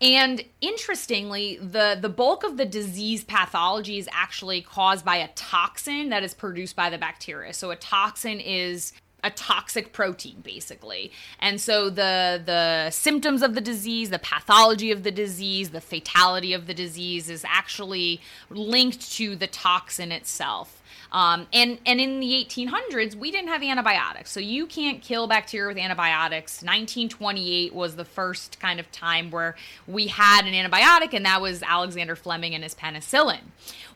[0.00, 6.10] And interestingly, the, the bulk of the disease pathology is actually caused by a toxin
[6.10, 7.54] that is produced by the bacteria.
[7.54, 8.92] So a toxin is
[9.24, 11.10] a toxic protein basically.
[11.40, 16.52] And so the the symptoms of the disease, the pathology of the disease, the fatality
[16.52, 20.75] of the disease is actually linked to the toxin itself.
[21.12, 25.68] Um, and and in the 1800s, we didn't have antibiotics, so you can't kill bacteria
[25.68, 26.62] with antibiotics.
[26.62, 31.62] 1928 was the first kind of time where we had an antibiotic, and that was
[31.62, 33.40] Alexander Fleming and his penicillin.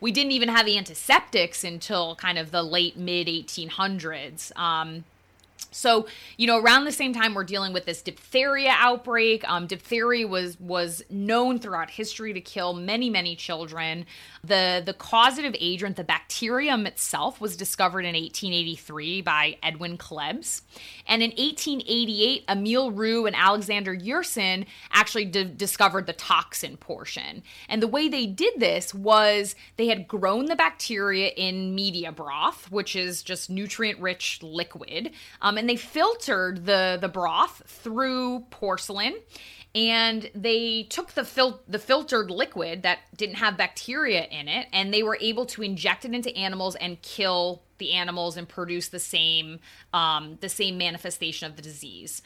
[0.00, 4.56] We didn't even have antiseptics until kind of the late mid 1800s.
[4.56, 5.04] Um,
[5.70, 6.06] so,
[6.36, 9.48] you know, around the same time we're dealing with this diphtheria outbreak.
[9.48, 14.06] Um, diphtheria was was known throughout history to kill many, many children.
[14.42, 20.62] The the causative agent, the bacterium itself, was discovered in 1883 by Edwin Klebs,
[21.06, 27.42] and in 1888, Emil Roux and Alexander Yersin actually d- discovered the toxin portion.
[27.68, 32.70] And the way they did this was they had grown the bacteria in media broth,
[32.70, 35.12] which is just nutrient rich liquid.
[35.40, 39.14] Um, and they filtered the the broth through porcelain
[39.74, 44.92] and they took the fil- the filtered liquid that didn't have bacteria in it and
[44.92, 48.98] they were able to inject it into animals and kill the animals and produce the
[48.98, 49.60] same
[49.92, 52.22] um, the same manifestation of the disease.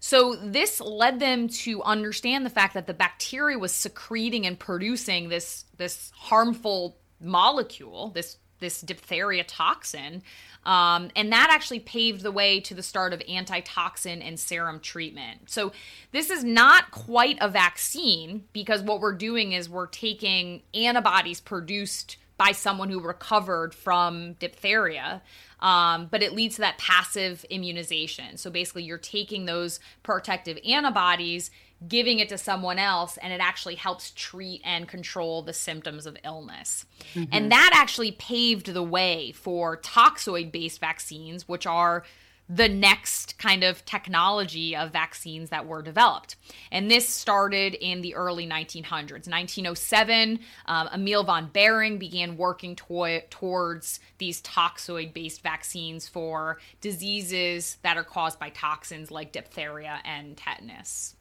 [0.00, 5.28] So this led them to understand the fact that the bacteria was secreting and producing
[5.28, 10.22] this this harmful molecule this this diphtheria toxin
[10.68, 15.48] um, and that actually paved the way to the start of antitoxin and serum treatment.
[15.48, 15.72] So,
[16.12, 22.18] this is not quite a vaccine because what we're doing is we're taking antibodies produced
[22.38, 25.20] by someone who recovered from diphtheria.
[25.60, 28.36] Um, but it leads to that passive immunization.
[28.36, 31.50] So basically, you're taking those protective antibodies,
[31.86, 36.16] giving it to someone else, and it actually helps treat and control the symptoms of
[36.24, 36.86] illness.
[37.32, 42.04] And that actually paved the way for toxoid based vaccines, which are
[42.48, 46.36] the next kind of technology of vaccines that were developed.
[46.72, 49.28] And this started in the early 1900s.
[49.28, 57.76] 1907, um, Emil von Behring began working to- towards these toxoid based vaccines for diseases
[57.82, 61.14] that are caused by toxins like diphtheria and tetanus.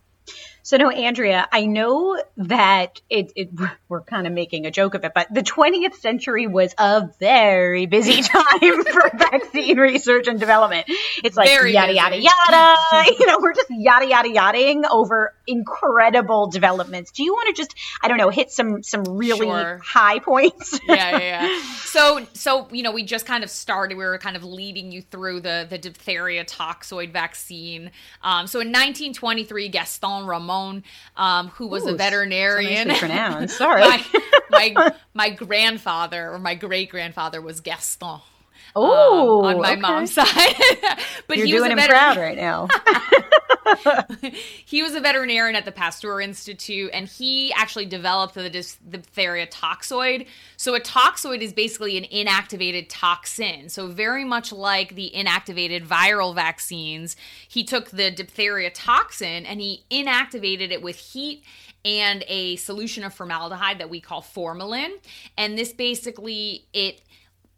[0.64, 3.50] So no, Andrea, I know that it, it
[3.88, 7.86] we're kind of making a joke of it, but the 20th century was a very
[7.86, 10.88] busy time for vaccine research and development.
[11.24, 12.00] It's like Very yada busy.
[12.00, 13.12] yada yada.
[13.18, 17.12] you know, we're just yada yada yadaing over incredible developments.
[17.12, 19.80] Do you want to just I don't know hit some some really Sure.
[19.82, 20.80] high points?
[20.88, 21.62] yeah, yeah, yeah.
[21.86, 23.98] So, so you know, we just kind of started.
[23.98, 27.92] We were kind of leading you through the the diphtheria toxoid vaccine.
[28.22, 30.84] Um, so, in 1923, Gaston Ramon,
[31.16, 33.58] um, who was Ooh, a so veterinarian, nicely pronounced.
[33.58, 33.82] Sorry.
[33.82, 34.04] my,
[34.50, 38.10] my my grandfather or my great grandfather was Gaston.
[38.10, 38.22] um,
[38.76, 39.82] Oh, on my okay.
[39.82, 40.26] mom's side,
[41.28, 42.68] but You're he was doing a him veter- proud right now.
[44.66, 50.28] he was a veterinarian at the Pasteur Institute, and he actually developed the diphtheria toxoid.
[50.58, 53.70] So, a toxoid is basically an inactivated toxin.
[53.70, 57.16] So, very much like the inactivated viral vaccines,
[57.48, 61.44] he took the diphtheria toxin and he inactivated it with heat
[61.86, 64.92] and a solution of formaldehyde that we call formalin.
[65.38, 67.02] And this basically it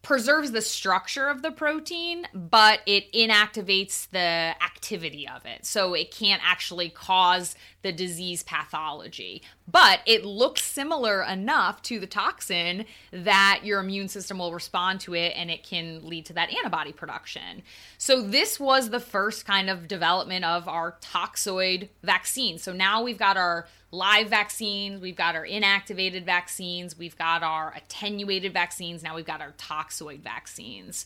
[0.01, 5.65] preserves the structure of the protein, but it inactivates the activity of it.
[5.65, 9.43] So it can't actually cause the disease pathology.
[9.69, 15.13] But it looks similar enough to the toxin that your immune system will respond to
[15.13, 17.63] it and it can lead to that antibody production.
[17.97, 22.57] So this was the first kind of development of our toxoid vaccine.
[22.57, 27.73] So now we've got our live vaccines, we've got our inactivated vaccines, we've got our
[27.75, 31.05] attenuated vaccines, now we've got our toxoid vaccines.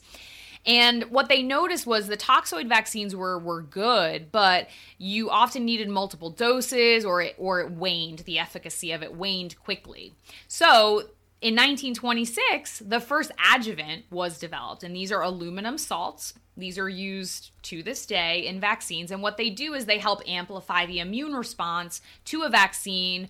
[0.66, 5.89] And what they noticed was the toxoid vaccines were were good, but you often needed
[5.89, 10.14] multiple doses or it, or it waned, the efficacy of it waned quickly.
[10.47, 11.09] So
[11.41, 16.34] in 1926, the first adjuvant was developed, and these are aluminum salts.
[16.55, 20.22] These are used to this day in vaccines, and what they do is they help
[20.26, 23.28] amplify the immune response to a vaccine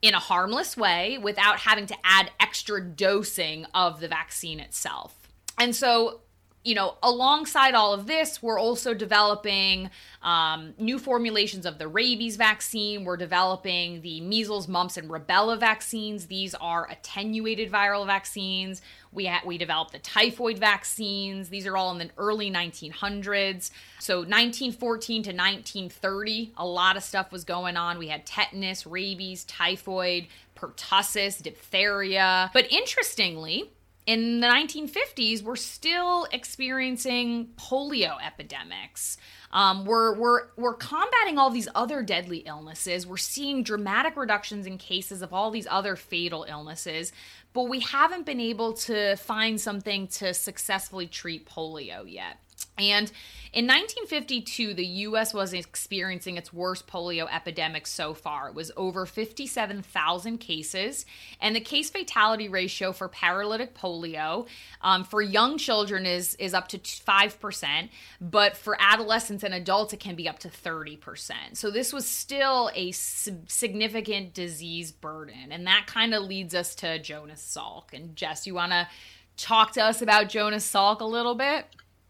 [0.00, 5.28] in a harmless way without having to add extra dosing of the vaccine itself.
[5.58, 6.20] And so
[6.62, 9.88] you know, alongside all of this, we're also developing
[10.22, 13.04] um, new formulations of the rabies vaccine.
[13.04, 16.26] We're developing the measles, mumps, and rubella vaccines.
[16.26, 18.82] These are attenuated viral vaccines.
[19.10, 21.48] We ha- we developed the typhoid vaccines.
[21.48, 23.70] These are all in the early 1900s.
[23.98, 27.98] So 1914 to 1930, a lot of stuff was going on.
[27.98, 32.50] We had tetanus, rabies, typhoid, pertussis, diphtheria.
[32.52, 33.70] But interestingly,
[34.06, 39.16] in the 1950s, we're still experiencing polio epidemics.
[39.52, 43.06] Um, we're, we're, we're combating all these other deadly illnesses.
[43.06, 47.12] We're seeing dramatic reductions in cases of all these other fatal illnesses,
[47.52, 52.38] but we haven't been able to find something to successfully treat polio yet.
[52.78, 53.10] And
[53.52, 58.48] in 1952, the US was experiencing its worst polio epidemic so far.
[58.48, 61.04] It was over 57,000 cases,
[61.40, 64.46] and the case fatality ratio for paralytic polio
[64.82, 67.88] um, for young children is, is up to 5%,
[68.20, 71.32] but for adolescents and adults, it can be up to 30%.
[71.54, 77.00] So this was still a significant disease burden, and that kind of leads us to
[77.00, 77.92] Jonas Salk.
[77.92, 78.88] And Jess, you want to
[79.36, 81.66] talk to us about Jonas Salk a little bit?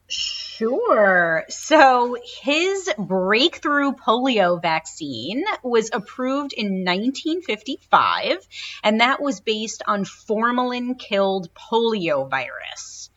[0.08, 1.44] Sure.
[1.48, 8.46] So his breakthrough polio vaccine was approved in 1955,
[8.82, 13.09] and that was based on formalin killed polio virus.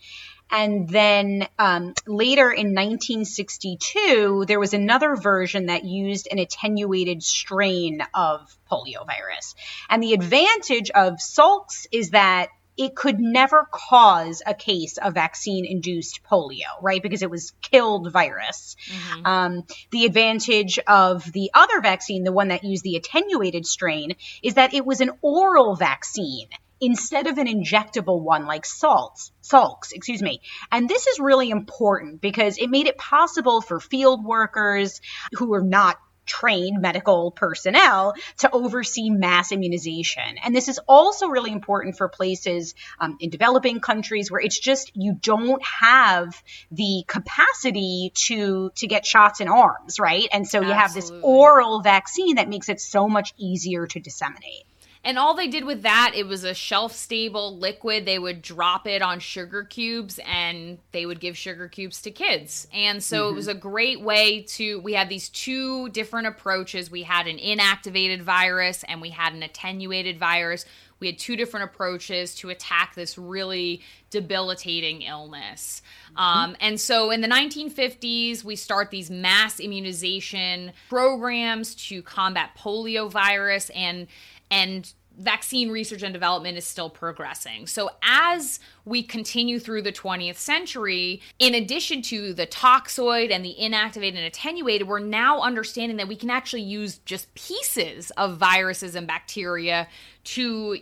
[0.53, 8.01] And then um, later in 1962, there was another version that used an attenuated strain
[8.13, 9.55] of polio virus.
[9.89, 15.65] And the advantage of Salk's is that it could never cause a case of vaccine
[15.65, 17.01] induced polio, right?
[17.01, 18.75] Because it was killed virus.
[18.87, 19.25] Mm-hmm.
[19.25, 24.55] Um, the advantage of the other vaccine, the one that used the attenuated strain, is
[24.55, 26.47] that it was an oral vaccine
[26.83, 30.41] instead of an injectable one like salts, Salk's, excuse me.
[30.71, 35.01] And this is really important because it made it possible for field workers
[35.33, 40.37] who are not trained medical personnel to oversee mass immunization.
[40.43, 44.91] And this is also really important for places um, in developing countries where it's just
[44.95, 50.27] you don't have the capacity to to get shots in arms, right?
[50.31, 50.81] And so you Absolutely.
[50.81, 54.65] have this oral vaccine that makes it so much easier to disseminate.
[55.05, 58.05] And all they did with that, it was a shelf stable liquid.
[58.05, 62.67] They would drop it on sugar cubes and they would give sugar cubes to kids.
[62.73, 63.33] And so mm-hmm.
[63.33, 66.89] it was a great way to, we had these two different approaches.
[66.89, 70.65] We had an inactivated virus and we had an attenuated virus.
[71.01, 75.81] We had two different approaches to attack this really debilitating illness.
[76.11, 76.17] Mm-hmm.
[76.17, 83.11] Um, and so in the 1950s, we start these mass immunization programs to combat polio
[83.11, 84.07] virus and
[84.53, 87.65] and vaccine research and development is still progressing.
[87.65, 93.55] So, as we continue through the 20th century, in addition to the toxoid and the
[93.59, 98.95] inactivated and attenuated, we're now understanding that we can actually use just pieces of viruses
[98.95, 99.87] and bacteria
[100.23, 100.77] to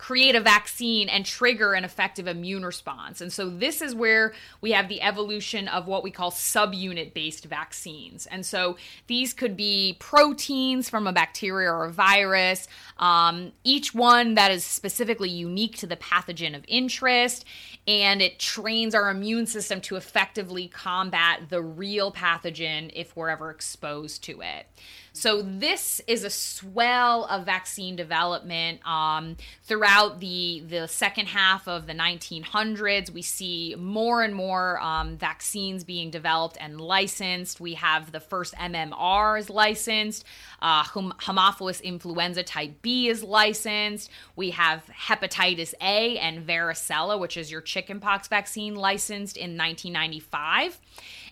[0.00, 3.20] create a vaccine and trigger an effective immune response.
[3.20, 4.32] And so this is where
[4.62, 8.24] we have the evolution of what we call subunit based vaccines.
[8.24, 8.78] And so
[9.08, 14.64] these could be proteins from a bacteria or a virus, um, each one that is
[14.64, 17.44] specifically unique to the pathogen of interest.
[17.86, 23.50] And it trains our immune system to effectively combat the real pathogen if we're ever
[23.50, 24.66] exposed to it.
[25.12, 31.86] So this is a swell of vaccine development um, throughout the the second half of
[31.86, 33.10] the 1900s.
[33.10, 37.60] We see more and more um, vaccines being developed and licensed.
[37.60, 40.24] We have the first MMR is licensed.
[40.62, 44.10] Uh, Haemophilus influenza type B is licensed.
[44.36, 50.78] We have hepatitis A and varicella, which is your chickenpox vaccine, licensed in 1995.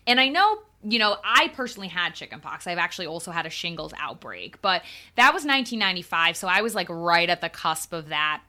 [0.09, 2.67] And I know you know, I personally had chickenpox.
[2.67, 4.83] I've actually also had a shingles outbreak, but
[5.17, 6.37] that was 1995.
[6.37, 8.43] So I was like right at the cusp of that.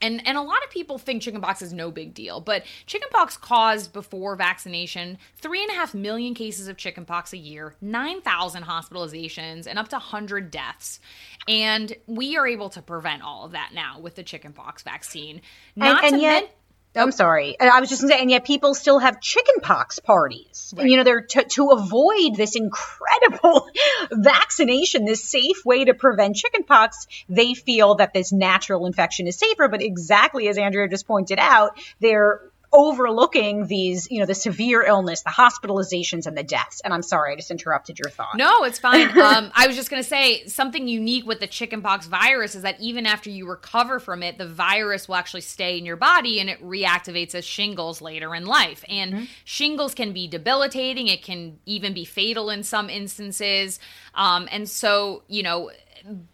[0.00, 3.92] And, and a lot of people think chickenpox is no big deal, but chickenpox caused
[3.92, 9.76] before vaccination three and a half million cases of chickenpox a year, 9,000 hospitalizations, and
[9.78, 11.00] up to 100 deaths.
[11.48, 15.40] And we are able to prevent all of that now with the chickenpox vaccine.
[15.74, 16.50] Not and, and yet, men-
[16.96, 17.58] I'm sorry.
[17.60, 20.74] I was just going to say, and yet people still have chickenpox parties.
[20.76, 23.68] And, you know, they're to, to avoid this incredible
[24.10, 27.06] vaccination, this safe way to prevent chickenpox.
[27.28, 29.68] They feel that this natural infection is safer.
[29.68, 32.40] But exactly as Andrea just pointed out, they're
[32.72, 36.80] overlooking these, you know, the severe illness, the hospitalizations, and the deaths.
[36.84, 38.36] And I'm sorry, I just interrupted your thought.
[38.36, 39.08] No, it's fine.
[39.18, 42.78] um, I was just going to say something unique with the chickenpox virus is that
[42.80, 46.50] even after you recover from it, the virus will actually stay in your body and
[46.50, 48.84] it reactivates as shingles later in life.
[48.88, 49.24] And mm-hmm.
[49.44, 53.80] shingles can be debilitating, it can even be fatal in some instances.
[54.14, 55.70] Um, and so, you know,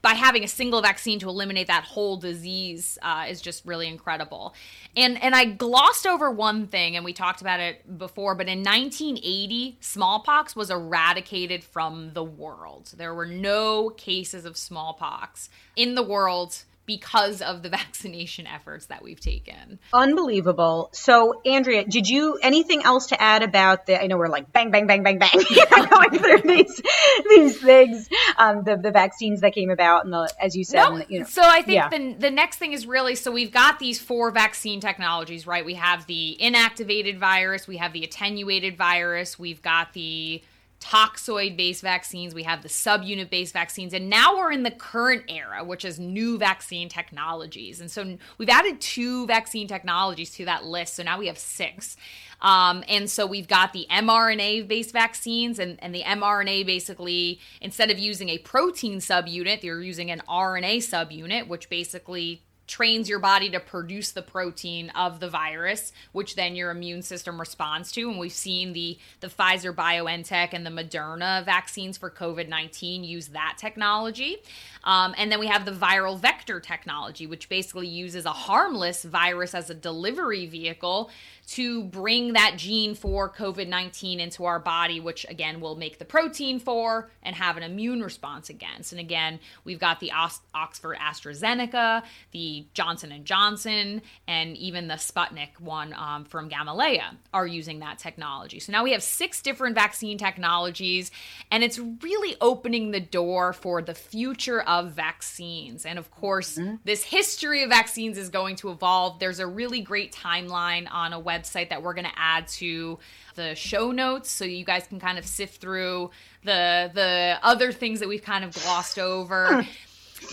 [0.03, 4.55] by having a single vaccine to eliminate that whole disease uh, is just really incredible.
[4.97, 8.59] And and I glossed over one thing, and we talked about it before, but in
[8.61, 12.93] 1980, smallpox was eradicated from the world.
[12.97, 19.03] There were no cases of smallpox in the world because of the vaccination efforts that
[19.03, 19.79] we've taken.
[19.93, 20.91] Unbelievable.
[20.93, 24.03] So, Andrea, did you anything else to add about the?
[24.03, 25.31] I know we're like bang, bang, bang, bang, bang,
[25.91, 26.83] going through these
[27.29, 30.99] these things, um, the the vaccines that came about, and the as you said, no,
[30.99, 31.27] the, you know.
[31.27, 31.89] So I think yeah.
[31.89, 35.65] the the next thing is really so we've got these four vaccine technologies, right?
[35.65, 40.43] We have the inactivated virus, we have the attenuated virus, we've got the
[40.85, 45.25] toxoid based vaccines, we have the subunit based vaccines, and now we're in the current
[45.29, 47.81] era, which is new vaccine technologies.
[47.81, 50.95] And so we've added two vaccine technologies to that list.
[50.95, 51.97] So now we have six.
[52.43, 57.91] Um, and so we've got the mRNA based vaccines, and, and the mRNA basically, instead
[57.91, 63.51] of using a protein subunit, they're using an RNA subunit, which basically trains your body
[63.51, 68.09] to produce the protein of the virus, which then your immune system responds to.
[68.09, 73.29] And we've seen the the Pfizer BioNTech and the Moderna vaccines for COVID nineteen use
[73.29, 74.39] that technology.
[74.85, 79.55] Um, and then we have the viral vector technology, which basically uses a harmless virus
[79.55, 81.11] as a delivery vehicle
[81.47, 86.05] to bring that gene for COVID 19 into our body, which again will make the
[86.05, 88.93] protein for and have an immune response against.
[88.93, 90.11] And again, we've got the
[90.55, 97.47] Oxford AstraZeneca, the Johnson and Johnson, and even the Sputnik one um, from Gamaleya are
[97.47, 98.59] using that technology.
[98.59, 101.11] So now we have six different vaccine technologies,
[101.51, 105.85] and it's really opening the door for the future of vaccines.
[105.85, 106.77] And of course, mm-hmm.
[106.85, 109.19] this history of vaccines is going to evolve.
[109.19, 112.99] There's a really great timeline on a website website that we're going to add to
[113.35, 116.11] the show notes so you guys can kind of sift through
[116.45, 119.67] the the other things that we've kind of glossed over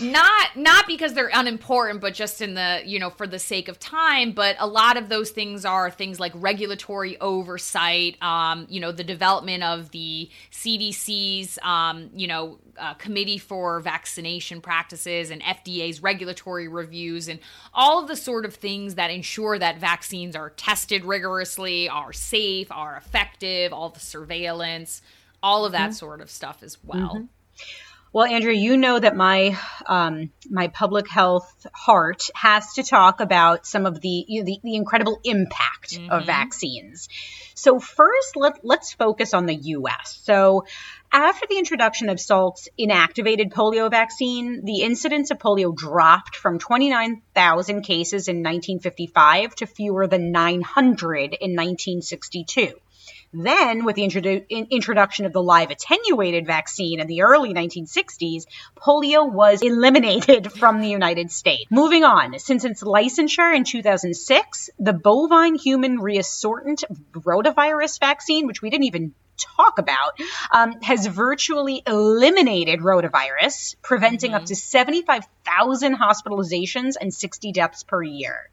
[0.00, 3.78] not not because they're unimportant but just in the you know for the sake of
[3.78, 8.92] time but a lot of those things are things like regulatory oversight um, you know
[8.92, 16.02] the development of the cdc's um, you know uh, committee for vaccination practices and fda's
[16.02, 17.38] regulatory reviews and
[17.74, 22.70] all of the sort of things that ensure that vaccines are tested rigorously are safe
[22.70, 25.02] are effective all the surveillance
[25.42, 25.92] all of that mm-hmm.
[25.92, 27.24] sort of stuff as well mm-hmm.
[28.14, 33.66] Well, Andrea, you know that my um, my public health heart has to talk about
[33.66, 36.10] some of the you know, the, the, incredible impact mm-hmm.
[36.10, 37.08] of vaccines.
[37.54, 40.20] So first, let let's focus on the U.S.
[40.24, 40.66] So
[41.10, 47.80] after the introduction of Salk's inactivated polio vaccine, the incidence of polio dropped from 29,000
[47.82, 52.74] cases in 1955 to fewer than 900 in 1962.
[53.32, 58.44] Then, with the introdu- in- introduction of the live attenuated vaccine in the early 1960s,
[58.76, 61.70] polio was eliminated from the United States.
[61.70, 68.68] Moving on, since its licensure in 2006, the bovine human reassortant rotavirus vaccine, which we
[68.68, 69.14] didn't even
[69.56, 70.18] talk about,
[70.50, 74.42] um, has virtually eliminated rotavirus, preventing mm-hmm.
[74.42, 78.50] up to 75,000 hospitalizations and 60 deaths per year.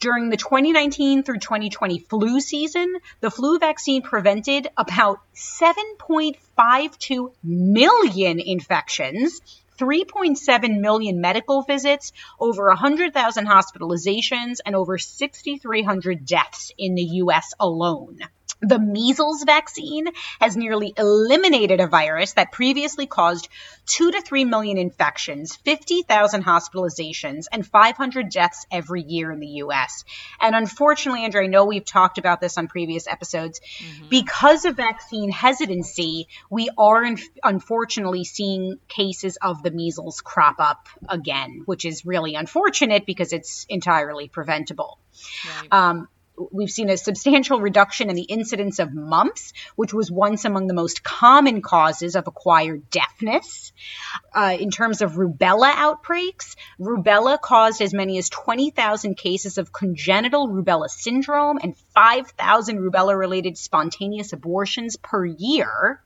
[0.00, 9.40] During the 2019 through 2020 flu season, the flu vaccine prevented about 7.52 million infections,
[9.78, 18.18] 3.7 million medical visits, over 100,000 hospitalizations, and over 6,300 deaths in the US alone.
[18.66, 20.06] The measles vaccine
[20.40, 23.48] has nearly eliminated a virus that previously caused
[23.86, 30.04] 2 to 3 million infections, 50,000 hospitalizations, and 500 deaths every year in the US.
[30.40, 33.60] And unfortunately, Andrea, I know we've talked about this on previous episodes.
[33.60, 34.08] Mm-hmm.
[34.08, 37.04] Because of vaccine hesitancy, we are
[37.42, 43.66] unfortunately seeing cases of the measles crop up again, which is really unfortunate because it's
[43.68, 44.98] entirely preventable.
[45.60, 45.68] Right.
[45.70, 46.08] Um,
[46.50, 50.74] we've seen a substantial reduction in the incidence of mumps, which was once among the
[50.74, 53.72] most common causes of acquired deafness.
[54.34, 60.48] Uh, in terms of rubella outbreaks, rubella caused as many as 20,000 cases of congenital
[60.48, 66.02] rubella syndrome and 5,000 rubella related spontaneous abortions per year.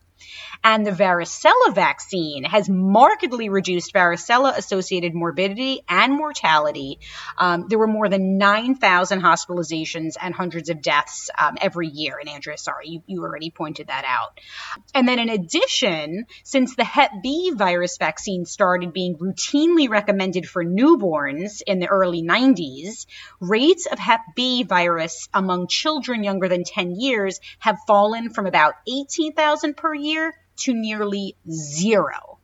[0.64, 6.98] And the varicella vaccine has markedly reduced varicella associated morbidity and mortality.
[7.38, 12.18] Um, there were more than 9,000 hospitalizations and hundreds of deaths um, every year.
[12.18, 14.40] And Andrea, sorry, you, you already pointed that out.
[14.94, 20.64] And then in addition, since the Hep B virus vaccine started being routinely recommended for
[20.64, 23.06] newborns in the early 90s,
[23.40, 28.74] rates of Hep B virus among children younger than 10 years have fallen from about
[28.88, 30.07] 18,000 per year
[30.58, 32.38] to nearly zero.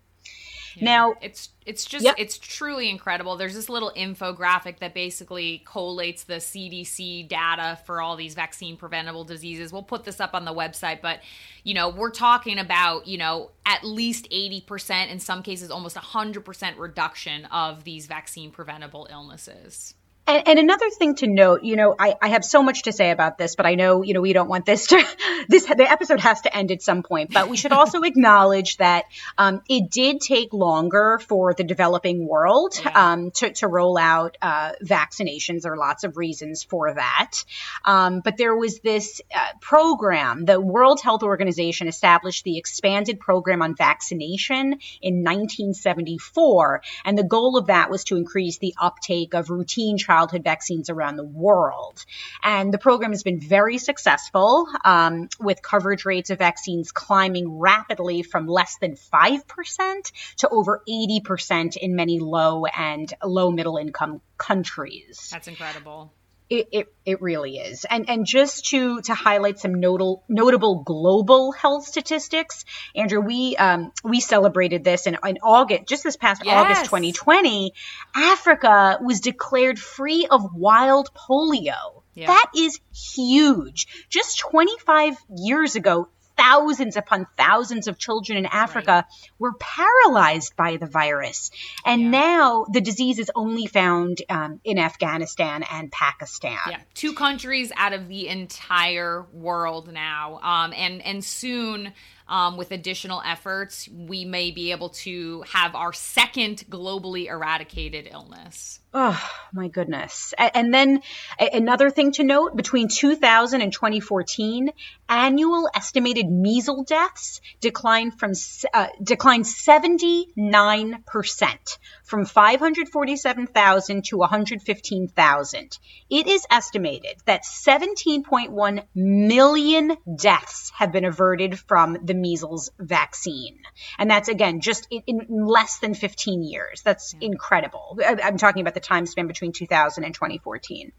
[0.77, 0.85] Yeah.
[0.85, 2.17] Now, it's it's just Yep.
[2.19, 3.37] it's truly incredible.
[3.37, 9.25] There's this little infographic that basically collates the CDC data for all these vaccine preventable
[9.25, 9.73] diseases.
[9.73, 11.21] We'll put this up on the website, but
[11.63, 16.79] you know, we're talking about, you know, at least 80% in some cases almost 100%
[16.79, 19.95] reduction of these vaccine preventable illnesses.
[20.27, 23.11] And, and another thing to note, you know, I, I have so much to say
[23.11, 25.05] about this, but I know, you know, we don't want this to,
[25.49, 27.33] this, the episode has to end at some point.
[27.33, 29.05] But we should also acknowledge that
[29.37, 34.73] um, it did take longer for the developing world um, to, to roll out uh,
[34.83, 35.63] vaccinations.
[35.63, 37.45] There are lots of reasons for that.
[37.85, 43.61] Um, but there was this uh, program, the World Health Organization established the expanded program
[43.61, 46.83] on vaccination in 1974.
[47.05, 51.17] And the goal of that was to increase the uptake of routine childhood vaccines around
[51.17, 52.05] the world.
[52.43, 58.23] And the program has been very successful, um, with coverage rates of vaccines climbing rapidly
[58.23, 65.31] from less than 5% to over 80% in many low and low middle income countries
[65.33, 66.13] That's incredible.
[66.51, 67.87] It, it, it really is.
[67.89, 72.65] And and just to to highlight some notable notable global health statistics,
[72.95, 77.73] Andrea, we um we celebrated this in, in August, just this past August 2020.
[78.15, 82.03] Africa was declared free of wild polio.
[82.15, 82.27] Yeah.
[82.29, 84.07] That is huge.
[84.09, 89.07] Just 25 years ago, thousands upon thousands of children in Africa
[89.39, 91.51] were paralyzed by the virus.
[91.85, 96.59] And now the disease is only found um, in Afghanistan and Pakistan.
[96.69, 101.93] Yeah, two countries out of the entire world now, um, and and soon.
[102.27, 108.81] Um, with additional efforts, we may be able to have our second globally eradicated illness.
[108.97, 109.21] Oh
[109.53, 110.35] my goodness.
[110.39, 111.03] And then
[111.37, 114.71] another thing to note between 2000 and 2014,
[115.09, 118.35] annual estimated measles deaths declined from
[118.73, 125.79] uh, declined 79% from 547,000 to 115,000.
[126.09, 133.59] It is estimated that 17.1 million deaths have been averted from the measles vaccine.
[133.99, 136.83] And that's again just in, in less than 15 years.
[136.83, 137.99] That's incredible.
[138.05, 140.93] I- I'm talking about the time span between 2000 and 2014.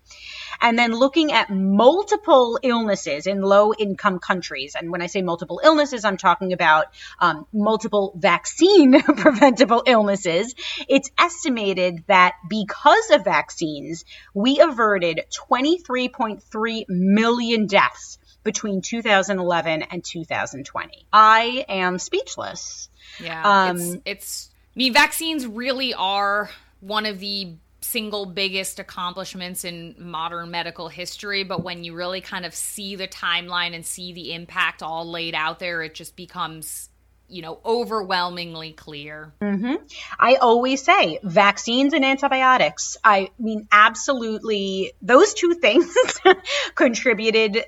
[0.61, 4.75] And then looking at multiple illnesses in low income countries.
[4.75, 6.87] And when I say multiple illnesses, I'm talking about
[7.19, 10.55] um, multiple vaccine preventable illnesses.
[10.87, 21.05] It's estimated that because of vaccines, we averted 23.3 million deaths between 2011 and 2020.
[21.11, 22.89] I am speechless.
[23.19, 24.49] Yeah, Um, it's, it's.
[24.75, 27.55] I mean, vaccines really are one of the
[27.95, 31.45] single biggest accomplishments in modern medical history.
[31.45, 35.33] But when you really kind of see the timeline and see the impact all laid
[35.33, 36.89] out there, it just becomes,
[37.29, 39.33] you know, overwhelmingly clear.
[39.41, 39.75] Mm-hmm.
[40.19, 42.97] I always say vaccines and antibiotics.
[43.01, 45.95] I mean, absolutely, those two things
[46.75, 47.63] contributed.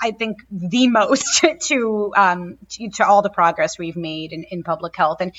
[0.00, 4.62] I think the most to, um, to to all the progress we've made in, in
[4.62, 5.32] public health, and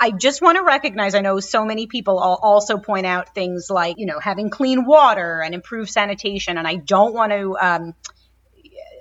[0.00, 1.14] I- just want to recognize.
[1.14, 4.84] I know so many people al- also point out things like you know having clean
[4.84, 7.94] water and improved sanitation, and I don't want to um,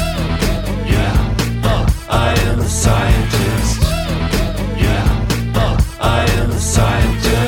[0.85, 3.81] Yeah, oh, I am a scientist.
[4.77, 7.40] Yeah, oh, I am a scientist.